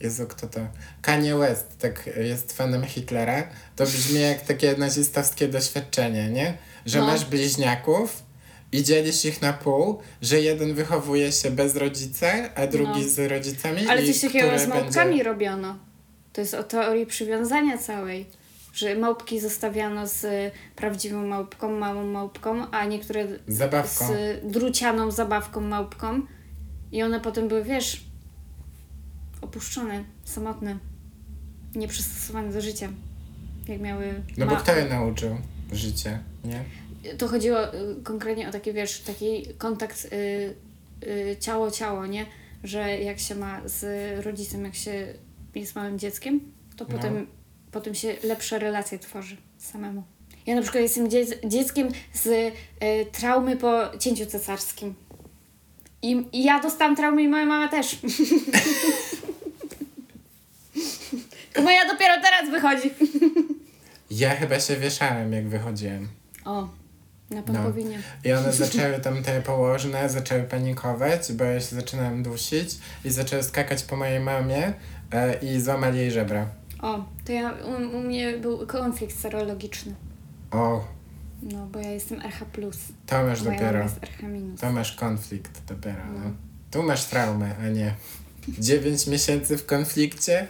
Jezu, 0.00 0.26
kto 0.26 0.46
to? 0.46 0.60
Kanye 1.02 1.36
West 1.36 1.66
tak 1.78 2.10
jest 2.16 2.52
fanem 2.52 2.84
Hitlera, 2.84 3.42
to 3.76 3.84
brzmi 3.84 4.20
jak 4.20 4.40
takie 4.40 4.74
nazistowskie 4.78 5.48
doświadczenie, 5.48 6.30
nie? 6.30 6.54
Że 6.86 6.98
No. 6.98 7.06
masz 7.06 7.24
bliźniaków 7.24 8.22
i 8.76 8.84
dzielisz 8.84 9.24
ich 9.24 9.42
na 9.42 9.52
pół, 9.52 9.98
że 10.22 10.40
jeden 10.40 10.74
wychowuje 10.74 11.32
się 11.32 11.50
bez 11.50 11.76
rodzica, 11.76 12.26
a 12.54 12.66
drugi 12.66 13.00
No. 13.02 13.08
z 13.08 13.18
rodzicami 13.30 13.86
Ale 13.88 14.06
coś 14.06 14.20
takiego 14.20 14.58
z 14.58 14.66
małpkami 14.66 15.10
będzie... 15.10 15.22
robiono. 15.24 15.78
To 16.32 16.40
jest 16.40 16.54
o 16.54 16.62
teorii 16.62 17.06
przywiązania 17.06 17.78
całej. 17.78 18.26
Że 18.74 18.94
małpki 18.94 19.40
zostawiano 19.40 20.06
z 20.06 20.24
y, 20.24 20.50
prawdziwą 20.76 21.26
małpką, 21.26 21.78
małą 21.78 22.04
małpką, 22.06 22.70
a 22.70 22.84
niektóre 22.84 23.26
Z 23.28 23.56
zabawką. 23.56 24.06
z 24.06 24.52
drucianą 24.52 25.10
zabawką 25.10 25.60
małpką. 25.60 26.20
I 26.92 27.02
one 27.02 27.20
potem 27.20 27.48
były, 27.48 27.64
wiesz, 27.64 28.04
opuszczone, 29.42 30.04
samotne, 30.24 30.78
nieprzystosowane 31.74 32.52
do 32.52 32.60
życia. 32.60 32.88
Jak 33.68 33.80
miały. 33.80 34.22
No 34.38 34.46
bo 34.46 34.56
kto 34.56 34.76
je 34.76 34.84
nauczył 34.84 35.36
życie, 35.72 36.18
nie? 36.44 36.64
To 37.18 37.28
chodziło 37.28 37.74
y, 37.74 38.02
konkretnie 38.04 38.48
o 38.48 38.52
taki, 38.52 38.72
wiesz, 38.72 39.00
taki 39.00 39.42
kontakt 39.58 40.04
y, 40.04 40.08
y, 41.08 41.36
ciało-ciało, 41.40 42.06
nie? 42.06 42.26
Że 42.64 42.98
jak 43.00 43.18
się 43.18 43.34
ma 43.34 43.60
z 43.64 43.84
rodzicem, 44.26 44.64
jak 44.64 44.74
się 44.74 45.06
jest 45.54 45.74
małym 45.74 45.98
dzieckiem, 45.98 46.40
to 46.76 46.84
No. 46.88 46.96
potem, 46.96 47.26
potem 47.72 47.94
się 47.94 48.16
lepsze 48.24 48.58
relacje 48.58 48.98
tworzy 48.98 49.36
samemu. 49.58 50.02
Ja 50.46 50.54
na 50.54 50.62
przykład 50.62 50.82
jestem 50.82 51.10
dzie- 51.10 51.40
dzieckiem 51.48 51.88
z 52.14 52.26
y, 52.26 52.52
traumy 53.12 53.56
po 53.56 53.98
cięciu 53.98 54.26
cesarskim. 54.26 54.94
I, 56.02 56.24
I 56.32 56.44
ja 56.44 56.60
dostałam 56.60 56.96
traumy 56.96 57.22
i 57.22 57.28
moja 57.28 57.46
mama 57.46 57.68
też. 57.68 57.96
Moja 61.64 61.86
dopiero 61.92 62.14
teraz 62.22 62.50
wychodzi. 62.50 62.90
Ja 64.10 64.34
chyba 64.36 64.60
się 64.60 64.76
wieszałem, 64.76 65.32
jak 65.32 65.48
wychodziłem. 65.48 66.08
O, 66.44 66.68
na 67.30 67.42
pan 67.42 67.54
No. 67.54 67.72
I 68.24 68.32
one 68.32 68.52
zaczęły 68.52 69.00
tam 69.00 69.22
te 69.22 69.42
położne, 69.42 70.08
zaczęły 70.08 70.42
panikować, 70.42 71.32
bo 71.32 71.44
ja 71.44 71.60
się 71.60 71.76
zaczynałem 71.76 72.22
dusić 72.22 72.78
i 73.04 73.10
zaczęły 73.10 73.42
skakać 73.42 73.82
po 73.82 73.96
mojej 73.96 74.20
mamie 74.20 74.72
e, 75.12 75.34
i 75.34 75.60
złamali 75.60 75.98
jej 75.98 76.10
żebra. 76.10 76.46
O, 76.82 77.04
to 77.24 77.32
ja, 77.32 77.52
u, 77.64 77.96
u 77.96 78.00
mnie 78.00 78.38
był 78.38 78.66
konflikt 78.66 79.18
serologiczny. 79.20 79.94
O, 80.50 80.84
No, 81.42 81.66
bo 81.66 81.78
ja 81.78 81.90
jestem 81.90 82.20
RH+. 82.20 82.44
to 83.06 83.24
masz 83.26 83.42
dopiero. 83.42 83.78
jest 83.82 83.96
RH-. 84.02 84.60
To 84.60 84.72
masz 84.72 84.92
konflikt 84.92 85.64
dopiero, 85.68 86.02
no. 86.14 86.30
Tu 86.70 86.82
masz 86.82 87.04
traumę, 87.04 87.54
a 87.64 87.68
nie 87.68 87.94
9 88.48 89.06
miesięcy 89.06 89.58
w 89.58 89.66
konflikcie? 89.66 90.46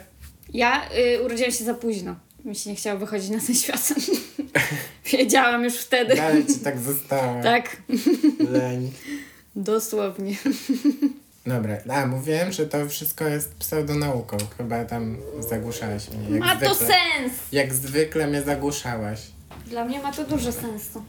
Ja 0.53 0.89
y, 0.91 1.23
urodziłam 1.23 1.51
się 1.51 1.63
za 1.63 1.73
późno. 1.73 2.15
Mi 2.47 2.55
się 2.55 2.69
nie 2.69 2.75
chciało 2.75 2.99
wychodzić 2.99 3.29
na 3.29 3.39
ten 3.39 3.55
świat. 3.55 3.93
Wiedziałam 5.11 5.63
już 5.63 5.77
wtedy. 5.77 6.15
Dalej 6.15 6.45
ci 6.45 6.59
tak 6.59 6.79
zostało. 6.79 7.43
Tak, 7.43 7.77
Leń. 8.51 8.91
dosłownie. 9.55 10.35
Dobra, 11.45 11.77
a 11.89 12.05
mówiłem, 12.05 12.51
że 12.51 12.67
to 12.67 12.89
wszystko 12.89 13.27
jest 13.27 13.53
pseudonauką. 13.55 14.37
Chyba 14.57 14.85
tam 14.85 15.17
zagłuszałaś 15.49 16.09
mnie. 16.09 16.29
Jak 16.29 16.39
Ma 16.39 16.55
to 16.55 16.75
zwykle. 16.75 16.95
sens! 16.95 17.33
Jak 17.51 17.73
zwykle 17.73 18.27
mnie 18.27 18.41
zagłuszałaś. 18.41 19.19
Dla 19.65 19.85
mnie 19.85 19.99
ma 19.99 20.11
to 20.13 20.23
dużo 20.23 20.51
sensu. 20.51 21.03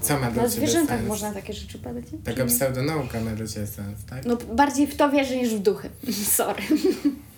Co 0.00 0.18
ma 0.18 0.30
do 0.30 0.42
Na 0.42 0.48
ciebie 0.48 0.48
zwierzętach 0.50 0.98
sens? 0.98 1.08
można 1.08 1.32
takie 1.32 1.52
rzeczy 1.52 1.78
badać. 1.78 2.04
Taka 2.24 2.42
nie? 2.42 2.48
pseudonauka 2.48 3.20
ma 3.20 3.30
do 3.30 3.48
ciebie 3.48 3.66
sens, 3.66 3.98
tak? 4.10 4.24
No 4.24 4.36
bardziej 4.36 4.86
w 4.86 4.96
to 4.96 5.10
wierzę 5.10 5.36
niż 5.36 5.54
w 5.54 5.58
duchy. 5.58 5.90
Sorry. 6.36 6.62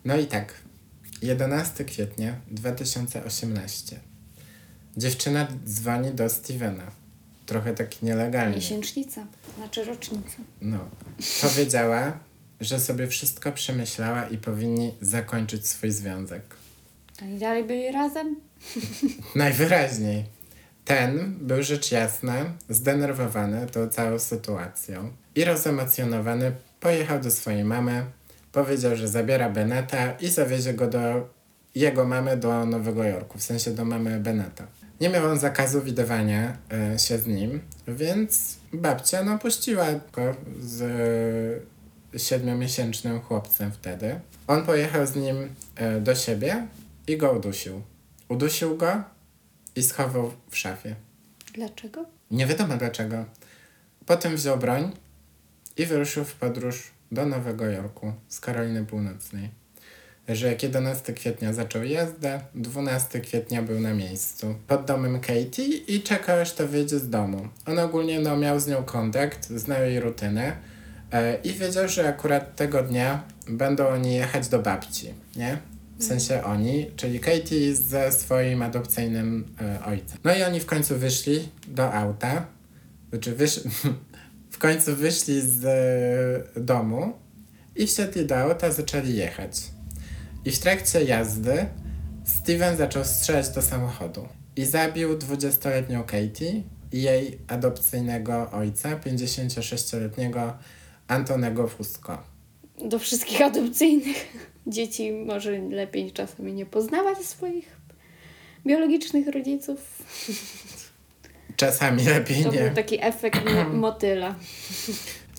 No 0.05 0.17
i 0.17 0.27
tak. 0.27 0.55
11 1.23 1.85
kwietnia 1.85 2.41
2018. 2.51 4.01
Dziewczyna 4.97 5.49
dzwoni 5.67 6.11
do 6.11 6.29
Stevena. 6.29 6.91
Trochę 7.47 7.75
tak 7.75 8.03
nielegalnie. 8.03 8.57
Miesięcznica, 8.57 9.27
znaczy 9.57 9.85
rocznica. 9.85 10.37
No. 10.61 10.79
Powiedziała, 11.43 12.19
że 12.61 12.81
sobie 12.81 13.07
wszystko 13.07 13.53
przemyślała 13.53 14.29
i 14.29 14.39
powinni 14.39 14.95
zakończyć 15.01 15.67
swój 15.67 15.91
związek. 15.91 16.43
To 17.17 17.25
i 17.25 17.39
dalej 17.39 17.65
byli 17.65 17.93
razem? 17.93 18.37
Najwyraźniej. 19.35 20.25
Ten 20.85 21.35
był 21.41 21.63
rzecz 21.63 21.93
jasna 21.93 22.35
zdenerwowany 22.69 23.67
tą 23.67 23.89
całą 23.89 24.19
sytuacją 24.19 25.13
i 25.35 25.45
rozemocjonowany 25.45 26.53
pojechał 26.81 27.21
do 27.21 27.31
swojej 27.31 27.65
mamy, 27.65 28.05
powiedział, 28.53 28.97
że 28.97 29.09
zabiera 29.09 29.51
Beneta 29.51 30.13
i 30.13 30.29
zawiezie 30.29 30.75
go 30.75 30.87
do 30.87 31.29
jego 31.75 32.05
mamy 32.05 32.37
do 32.37 32.67
Nowego 32.67 33.05
Jorku, 33.05 33.39
w 33.39 33.43
sensie 33.43 33.71
do 33.71 33.85
mamy 33.85 34.21
Beneta. 34.21 34.67
Nie 35.01 35.09
miał 35.09 35.27
on 35.31 35.39
zakazu 35.39 35.83
widywania 35.83 36.57
e, 36.73 36.99
się 36.99 37.19
z 37.19 37.27
nim, 37.27 37.61
więc 37.89 38.57
babcia 38.73 39.25
no 39.25 39.39
puściła 39.39 39.87
go 40.13 40.35
z 40.61 40.83
e, 42.15 42.19
siedmiomiesięcznym 42.19 43.21
chłopcem 43.21 43.73
wtedy. 43.73 44.21
On 44.47 44.67
pojechał 44.67 45.07
z 45.07 45.17
nim 45.17 45.55
e, 45.77 46.01
do 46.01 46.15
siebie 46.15 46.67
i 47.07 47.17
go 47.17 47.33
udusił. 47.33 47.83
Udusił 48.29 48.77
go 48.77 49.03
i 49.77 49.83
schował 49.83 50.33
w 50.51 50.57
szafie. 50.57 50.95
Dlaczego? 51.55 52.05
Nie 52.31 52.47
wiadomo 52.47 52.77
dlaczego. 52.77 53.25
Potem 54.07 54.37
wziął 54.37 54.59
broń 54.59 54.93
i 55.77 55.87
wyruszył 55.87 56.25
w 56.25 56.35
podróż 56.35 56.91
do 57.13 57.27
Nowego 57.27 57.67
Jorku 57.67 58.13
z 58.29 58.41
Karoliny 58.41 58.85
Północnej. 58.85 59.51
Że 60.29 60.49
jak 60.49 60.63
11 60.63 61.13
kwietnia 61.13 61.53
zaczął 61.53 61.85
jazdę, 61.85 62.41
12 62.55 63.21
kwietnia 63.21 63.63
był 63.63 63.81
na 63.81 63.95
miejscu 63.95 64.55
pod 64.67 64.85
domem 64.85 65.21
Katie 65.21 65.77
i 65.89 66.03
czekał 66.03 66.41
aż 66.41 66.53
to 66.53 66.69
wyjdzie 66.69 66.99
z 66.99 67.11
domu. 67.11 67.49
On 67.67 67.79
ogólnie 67.79 68.21
no, 68.21 68.37
miał 68.37 68.61
z 68.61 68.67
nią 68.67 68.85
kontakt, 68.85 69.49
znał 69.49 69.83
jej 69.83 70.01
rutynę 70.01 70.57
e, 71.13 71.39
i 71.45 71.53
wiedział, 71.53 71.89
że 71.89 72.09
akurat 72.09 72.57
tego 72.57 72.83
dnia 72.83 73.23
będą 73.49 73.87
oni 73.87 74.15
jechać 74.15 74.49
do 74.49 74.59
babci, 74.59 75.15
nie? 75.37 75.59
W 75.99 76.05
sensie 76.05 76.45
oni, 76.45 76.91
czyli 76.97 77.21
Katie 77.21 77.75
ze 77.75 78.13
swoim 78.13 78.63
adopcyjnym 78.63 79.55
e, 79.61 79.85
ojcem. 79.85 80.19
No 80.25 80.35
i 80.35 80.43
oni 80.43 80.61
w 80.61 80.67
końcu 80.67 80.99
wyszli 80.99 81.49
do 81.69 81.93
auta, 81.93 82.47
znaczy 83.11 83.35
wysz... 83.35 83.61
w 84.59 84.61
końcu 84.61 84.97
wyszli 84.97 85.41
z 85.41 85.65
e, 85.65 86.61
domu 86.61 87.13
i 87.77 87.87
wsiedli 87.87 88.27
do 88.27 88.37
auta, 88.37 88.73
zaczęli 88.73 89.17
jechać. 89.17 89.53
I 90.45 90.51
w 90.51 90.59
trakcie 90.59 91.05
jazdy 91.05 91.67
Steven 92.25 92.77
zaczął 92.77 93.05
strzelać 93.05 93.49
do 93.49 93.63
samochodu 93.63 94.29
i 94.57 94.65
zabił 94.65 95.19
20-letnią 95.19 96.05
Katie 96.05 96.63
i 96.93 97.03
jej 97.03 97.39
adopcyjnego 97.49 98.51
ojca, 98.51 98.97
56-letniego 98.97 100.59
Antonego 101.09 101.69
Fusco. 101.69 102.19
Do 102.85 102.99
wszystkich 102.99 103.43
adopcyjnych 103.43 104.27
dzieci 104.67 105.13
może 105.13 105.59
lepiej 105.59 106.13
czasami 106.13 106.53
nie 106.53 106.67
poznawać 106.67 107.19
swoich 107.19 107.77
biologicznych 108.67 109.29
rodziców. 109.29 110.03
Czasami 111.63 112.05
lepiej 112.05 112.45
To 112.45 112.53
nie. 112.53 112.59
był 112.61 112.75
taki 112.75 113.05
efekt 113.05 113.41
mo- 113.55 113.65
motyla. 113.79 114.35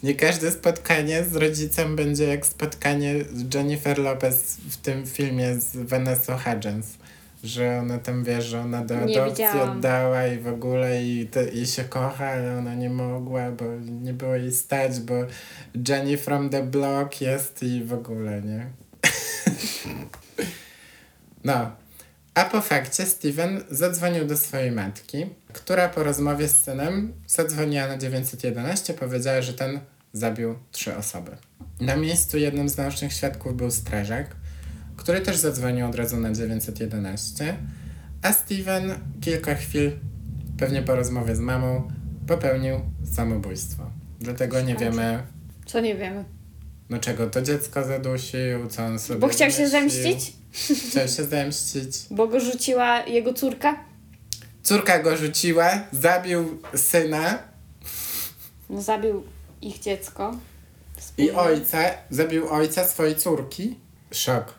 Nie 0.04 0.16
każde 0.16 0.52
spotkanie 0.52 1.24
z 1.24 1.36
rodzicem 1.36 1.96
będzie 1.96 2.24
jak 2.28 2.46
spotkanie 2.46 3.16
z 3.34 3.54
Jennifer 3.56 4.00
Lopez 4.00 4.58
w 4.70 4.78
tym 4.78 5.06
filmie 5.06 5.56
z 5.60 5.76
Vanessa 5.76 6.38
Hudgens. 6.38 6.88
Że 7.44 7.80
ona 7.82 7.98
tam 8.00 8.24
wie, 8.24 8.42
że 8.42 8.62
ona 8.62 8.86
do 8.86 8.96
Nie 8.96 9.02
adopcji 9.22 9.46
widziałam. 9.46 9.78
oddała 9.78 10.28
i 10.28 10.40
w 10.40 10.48
ogóle 10.48 11.04
i, 11.04 11.28
te, 11.28 11.50
i 11.50 11.68
się 11.68 11.84
kocha, 11.84 12.26
ale 12.28 12.58
ona 12.58 12.76
nie 12.76 12.90
mogła, 12.90 13.52
bo 13.52 13.66
nie 14.02 14.14
było 14.14 14.36
jej 14.36 14.52
stać, 14.52 15.00
bo 15.00 15.14
Jenny 15.88 16.18
from 16.18 16.50
the 16.50 16.64
block 16.64 17.22
jest 17.22 17.64
i 17.64 17.84
w 17.84 17.94
ogóle, 17.94 18.42
nie? 18.42 18.68
no. 21.44 21.72
A 22.40 22.46
po 22.46 22.62
fakcie 22.62 23.06
Steven 23.06 23.64
zadzwonił 23.70 24.26
do 24.26 24.38
swojej 24.38 24.72
matki, 24.72 25.26
która 25.54 25.90
po 25.90 26.04
rozmowie 26.04 26.48
z 26.48 26.64
synem 26.64 27.14
zadzwoniła 27.28 27.88
na 27.88 27.98
911, 27.98 28.94
powiedziała, 28.94 29.42
że 29.42 29.54
ten 29.54 29.80
zabił 30.14 30.56
trzy 30.72 30.96
osoby. 30.96 31.32
Na 31.82 31.96
miejscu 31.96 32.38
jednym 32.38 32.70
z 32.70 32.78
naocznych 32.78 33.14
świadków 33.14 33.56
był 33.56 33.72
strażak, 33.72 34.36
który 34.98 35.22
też 35.22 35.38
zadzwonił 35.38 35.88
od 35.88 35.96
razu 35.96 36.18
na 36.18 36.32
911, 36.32 37.58
a 38.22 38.34
Steven 38.34 38.94
kilka 39.22 39.56
chwil, 39.56 39.92
pewnie 40.58 40.82
po 40.82 40.96
rozmowie 40.96 41.36
z 41.36 41.40
mamą, 41.40 41.92
popełnił 42.28 42.80
samobójstwo. 43.16 43.92
Dlatego 44.20 44.62
nie 44.62 44.76
wiemy, 44.76 45.24
Co 45.66 45.80
nie 45.80 45.96
wiemy. 45.96 46.39
No 46.90 47.00
czego 47.00 47.28
to 47.30 47.42
dziecko 47.42 47.84
zadusił, 47.84 48.68
co 48.70 48.86
on 48.86 49.00
sobie 49.00 49.20
Bo 49.20 49.28
chciał 49.28 49.52
się 49.52 49.68
zemścić? 49.68 50.34
Chciał 50.90 51.08
się 51.08 51.24
zemścić. 51.24 51.98
Bo 52.12 52.28
go 52.28 52.40
rzuciła 52.40 53.06
jego 53.06 53.34
córka? 53.34 53.76
Córka 54.64 55.00
go 55.00 55.18
rzuciła, 55.18 55.72
zabił 55.92 56.62
syna 56.76 57.40
No 58.70 58.82
zabił 58.82 59.24
ich 59.62 59.80
dziecko. 59.80 60.38
i 61.18 61.32
ojca, 61.32 61.78
zabił 62.10 62.50
ojca 62.50 62.88
swojej 62.88 63.16
córki. 63.16 63.76
Szok. 64.12 64.54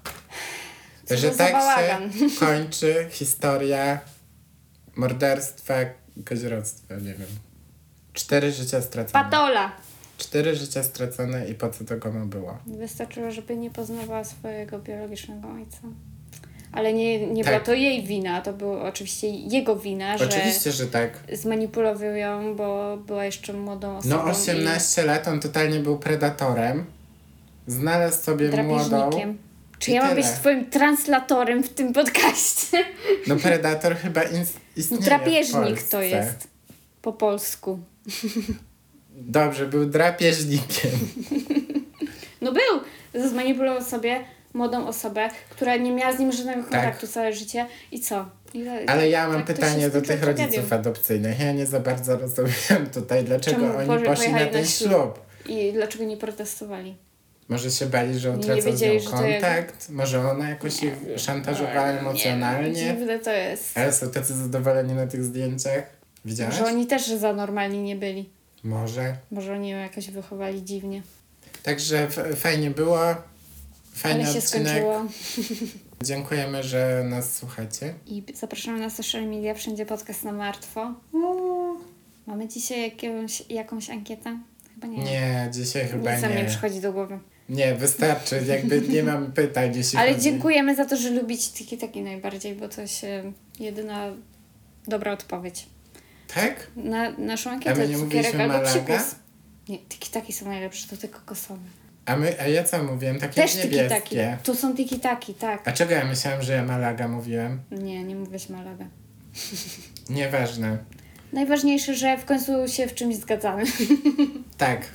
Co 1.04 1.16
że 1.16 1.30
tak 1.30 1.52
bałagan. 1.52 2.12
się 2.12 2.18
kończy 2.46 3.06
historia 3.10 4.00
morderstwa, 4.96 5.74
kazirodztwa, 6.24 6.94
nie 6.94 7.14
wiem. 7.14 7.28
Cztery 8.12 8.52
życia 8.52 8.82
stracone. 8.82 9.24
Patola! 9.24 9.72
Cztery 10.20 10.56
życia 10.56 10.82
stracone 10.82 11.48
i 11.48 11.54
po 11.54 11.70
co 11.70 11.84
to 11.84 11.96
komu 11.96 12.26
było? 12.26 12.58
Wystarczyło, 12.66 13.30
żeby 13.30 13.56
nie 13.56 13.70
poznawała 13.70 14.24
swojego 14.24 14.78
biologicznego 14.78 15.48
ojca. 15.48 15.78
Ale 16.72 16.92
nie, 16.92 17.26
nie 17.26 17.44
Tak. 17.44 17.52
była 17.52 17.64
to 17.64 17.74
jej 17.74 18.02
wina, 18.02 18.40
to 18.40 18.52
była 18.52 18.82
oczywiście 18.82 19.30
jego 19.30 19.76
wina, 19.76 20.18
że 20.18 20.24
Oczywiście, 20.24 20.72
że 20.72 20.86
tak. 20.86 21.18
zmanipulował 21.32 22.14
ją, 22.14 22.56
bo 22.56 22.96
była 22.96 23.24
jeszcze 23.24 23.52
młodą 23.52 23.96
osobą. 23.96 24.16
No 24.16 24.24
18 24.24 25.02
lat, 25.04 25.28
on 25.28 25.40
totalnie 25.40 25.80
był 25.80 25.98
predatorem. 25.98 26.84
Znalazł 27.66 28.20
i 28.20 28.24
sobie 28.24 28.62
młodą. 28.62 29.10
Czy 29.78 29.90
I 29.90 29.94
ja 29.94 30.04
mam 30.04 30.14
być 30.14 30.26
twoim 30.26 30.70
translatorem 30.70 31.62
w 31.62 31.68
tym 31.68 31.92
podcaście? 31.92 32.78
No 33.26 33.36
predator 33.36 33.96
chyba 33.96 34.22
istnieje 34.76 35.02
Drapieżnik 35.02 35.82
to 35.82 36.02
jest 36.02 36.48
po 37.02 37.12
polsku. 37.12 37.78
Dobrze, 39.14 39.66
był 39.66 39.86
drapieżnikiem. 39.86 40.90
No 42.40 42.52
był! 42.52 42.80
Zmanipulował 43.28 43.82
sobie 43.84 44.20
młodą 44.54 44.86
osobę, 44.86 45.28
która 45.50 45.76
nie 45.76 45.92
miała 45.92 46.12
z 46.12 46.18
nim 46.18 46.32
żadnego 46.32 46.62
Tak. 46.62 46.70
kontaktu 46.70 47.06
całe 47.06 47.32
życie. 47.32 47.66
I 47.92 48.00
co? 48.00 48.28
I, 48.54 48.68
Ale 48.86 49.08
ja 49.10 49.28
mam 49.28 49.36
tak 49.36 49.46
pytanie 49.56 49.90
do 49.90 50.02
tych 50.02 50.22
rodziców 50.22 50.50
tragedią. 50.52 50.76
adopcyjnych. 50.76 51.40
Ja 51.40 51.52
nie 51.52 51.66
za 51.66 51.80
bardzo 51.80 52.16
rozumiem 52.18 52.86
tutaj, 52.94 53.24
dlaczego 53.24 53.56
Czemu 53.56 53.76
oni 53.78 53.88
poszli- 53.88 54.04
poszli 54.06 54.32
na 54.32 54.38
ten 54.46 54.60
na 54.62 54.66
ślub? 54.68 55.18
I 55.48 55.72
dlaczego 55.72 56.04
nie 56.04 56.16
protestowali? 56.16 56.96
Może 57.48 57.70
się 57.70 57.86
bali, 57.86 58.18
że 58.18 58.30
Nie 58.30 58.36
utracą 58.36 58.76
z 58.76 58.80
nią 58.82 59.00
że 59.00 59.10
kontakt? 59.10 59.90
Może 59.90 60.30
ona 60.30 60.48
jakoś 60.48 60.82
ich 60.82 60.92
szantażowała 61.16 61.86
emocjonalnie? 61.86 62.74
Dziwne 62.74 63.18
to 63.18 63.30
jest. 63.32 63.78
Ale 63.78 63.92
są 63.92 64.10
tacy 64.10 64.34
zadowoleni 64.36 64.94
na 64.94 65.06
tych 65.06 65.24
zdjęciach. 65.24 65.82
Widziałaś? 66.24 66.58
Może 66.60 66.70
oni 66.72 66.86
też 66.86 67.06
za 67.06 67.32
normalni 67.32 67.82
nie 67.82 67.96
byli. 67.96 68.30
Może. 68.64 69.16
Może 69.30 69.52
oni 69.54 69.68
ją 69.68 69.78
jakoś 69.78 70.10
wychowali 70.10 70.64
dziwnie. 70.64 71.02
Także 71.62 72.08
fajnie 72.36 72.70
było. 72.70 72.98
Fajny 73.94 74.24
Ale 74.24 74.32
się 74.32 74.38
odcinek. 74.38 74.68
skończyło. 74.68 75.04
Dziękujemy, 76.04 76.62
że 76.62 77.04
nas 77.08 77.36
słuchacie. 77.36 77.94
I 78.06 78.22
zapraszamy 78.34 78.80
na 78.80 78.90
social 78.90 79.26
media, 79.26 79.54
wszędzie 79.54 79.86
podcast 79.86 80.24
na 80.24 80.32
martwo. 80.32 80.94
Mamy 82.26 82.48
dzisiaj 82.48 82.82
jakąś, 82.82 83.42
jakąś 83.50 83.90
ankietę? 83.90 84.38
Chyba 84.74 84.86
nie. 84.86 85.04
Nie, 85.04 85.48
dzisiaj 85.52 85.88
chyba 85.88 86.12
Nic 86.14 86.22
nie 86.22 86.28
nie. 86.34 86.44
przychodzi 86.44 86.80
do 86.80 86.92
głowy. 86.92 87.18
Nie, 87.48 87.74
wystarczy. 87.74 88.42
Jakby 88.46 88.80
nie 88.94 89.02
mam 89.02 89.32
pytań, 89.32 89.72
jeśli 89.76 89.98
Ale 89.98 90.10
chodzi. 90.12 90.24
dziękujemy 90.24 90.76
za 90.76 90.84
to, 90.84 90.96
że 90.96 91.10
lubicie 91.10 91.50
tiki 91.52 91.78
taki 91.78 92.00
najbardziej, 92.02 92.54
bo 92.54 92.68
to 92.68 92.86
się 92.86 93.32
jedyna 93.60 94.06
dobra 94.88 95.12
odpowiedź. 95.12 95.66
Tak? 96.34 96.66
Na 96.76 97.10
naszą 97.10 97.50
A 97.50 97.52
ankietę 97.52 97.74
my 97.80 97.88
nie 97.88 97.94
cukierek 97.98 98.04
mówiliśmy 98.04 98.42
albo 98.42 98.54
Malaga? 98.54 98.70
psikus. 98.70 99.14
Nie, 99.68 99.78
tiki 99.78 100.10
taki 100.10 100.32
są 100.32 100.46
najlepsze, 100.46 100.88
to 100.88 100.96
tylko 100.96 101.18
kokosowe. 101.18 101.60
A, 102.06 102.16
my, 102.16 102.40
a 102.40 102.48
ja 102.48 102.64
co 102.64 102.84
mówiłem? 102.84 103.18
Takie 103.18 103.34
Też 103.42 103.54
taki. 103.56 103.76
niebieskie. 103.76 104.38
Tu 104.44 104.54
są 104.54 104.74
tiki 104.76 105.00
taki, 105.00 105.34
tak. 105.34 105.68
A 105.68 105.72
czego 105.72 105.94
ja 105.94 106.04
myślałem, 106.04 106.42
że 106.42 106.52
ja 106.52 106.64
Malaga 106.64 107.08
mówiłem? 107.08 107.60
Nie, 107.70 108.04
nie 108.04 108.14
mówisz 108.16 108.48
Malaga. 108.48 108.84
Nieważne. 110.10 110.78
Najważniejsze, 111.32 111.94
że 111.94 112.18
w 112.18 112.24
końcu 112.24 112.52
się 112.68 112.86
w 112.86 112.94
czymś 112.94 113.16
zgadzamy. 113.16 113.62
Tak. 114.58 114.86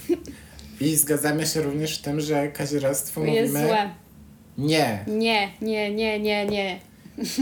I 0.82 0.96
zgadzamy 0.96 1.48
się 1.48 1.62
również 1.62 2.00
w 2.00 2.02
tym, 2.02 2.22
że 2.22 2.48
kazirodztwo 2.48 3.26
Jest 3.26 3.54
mówimy 3.54 3.68
złe. 3.68 3.90
nie. 4.58 5.04
Nie, 5.08 5.50
nie, 5.62 5.92
nie, 5.94 6.20
nie, 6.20 6.46
nie. 6.46 6.80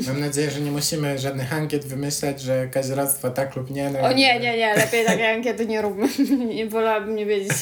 Mam 0.08 0.20
nadzieję, 0.20 0.52
że 0.52 0.60
nie 0.62 0.72
musimy 0.72 1.18
żadnych 1.20 1.54
ankiet 1.54 1.86
wymyślać, 1.86 2.42
że 2.42 2.68
kazirodztwo 2.68 3.30
tak 3.30 3.56
lub 3.56 3.70
nie. 3.70 3.90
No 3.90 4.00
O 4.00 4.12
nie, 4.14 4.40
nie, 4.40 4.58
nie, 4.58 4.76
lepiej 4.76 5.06
takiej 5.06 5.28
ankiety 5.28 5.66
nie 5.66 5.82
róbmy. 5.82 6.08
Nie 6.56 6.66
wolałabym 6.70 7.16
nie 7.16 7.26
wiedzieć, 7.26 7.54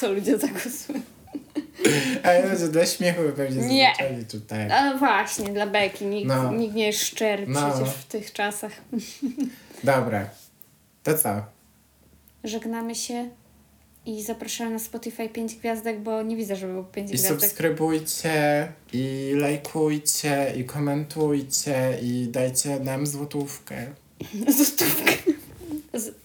co 0.00 0.12
ludzie 0.12 0.38
zagłosują. 0.38 1.00
Ale 2.22 2.58
że 2.58 2.68
dla 2.68 2.86
śmiechu 2.86 3.22
by 3.22 3.32
pewnie 3.32 3.66
Nie. 3.66 3.92
tutaj. 4.30 4.68
No 4.68 4.98
właśnie, 4.98 5.48
dla 5.48 5.66
beki. 5.66 6.06
Nikt, 6.06 6.28
No. 6.28 6.52
nikt 6.52 6.74
nie 6.74 6.86
jest 6.86 7.02
szczery 7.04 7.44
No. 7.48 7.70
przecież 7.70 7.94
w 7.94 8.04
tych 8.04 8.32
czasach. 8.32 8.72
Dobra. 9.84 10.28
To 11.02 11.18
co? 11.18 11.42
Żegnamy 12.44 12.94
się 12.94 13.28
i 14.06 14.22
zapraszamy 14.22 14.70
na 14.70 14.78
Spotify 14.78 15.28
5 15.28 15.54
gwiazdek, 15.56 16.00
bo 16.00 16.22
nie 16.22 16.36
widzę, 16.36 16.56
żeby 16.56 16.72
było 16.72 16.84
5 16.84 17.10
I 17.10 17.14
gwiazdek. 17.14 17.40
subskrybujcie, 17.40 18.68
i 18.92 19.32
lajkujcie, 19.36 20.52
i 20.56 20.64
komentujcie, 20.64 21.98
i 22.02 22.28
dajcie 22.30 22.80
nam 22.80 23.06
złotówkę. 23.06 23.86
Złotówkę. 24.56 25.12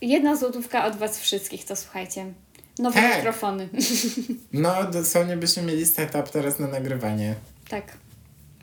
Jedna 0.01 0.35
złotówka 0.35 0.85
od 0.85 0.95
was 0.95 1.19
wszystkich, 1.19 1.65
to 1.65 1.75
słuchajcie. 1.75 2.33
Nowe 2.79 3.01
Tak. 3.01 3.15
mikrofony. 3.17 3.69
No, 4.53 4.83
dosłownie 4.91 5.37
byśmy 5.37 5.63
mieli 5.63 5.85
setup 5.85 6.29
teraz 6.29 6.59
na 6.59 6.67
nagrywanie. 6.67 7.35
tak. 7.69 7.97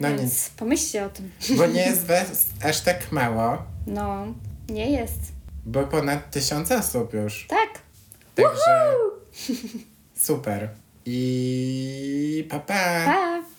No 0.01 0.09
Więc 0.09 0.23
nic. 0.23 0.51
pomyślcie 0.57 1.05
o 1.05 1.09
tym. 1.09 1.31
Bo 1.57 1.67
nie 1.67 1.81
jest 1.91 2.07
was 2.07 2.47
aż 2.65 2.81
tak 2.81 3.13
mało, 3.13 3.63
No, 3.87 4.27
nie 4.69 4.91
jest. 4.91 5.19
bo 5.67 5.83
ponad 5.87 6.31
tysiąc 6.31 6.73
osób 6.73 7.15
już. 7.15 7.47
Tak. 7.49 7.69
Także 8.35 8.95
super. 10.27 10.69
I 11.07 12.47
pa 12.51 12.59
pa. 12.59 13.05
Pa! 13.05 13.43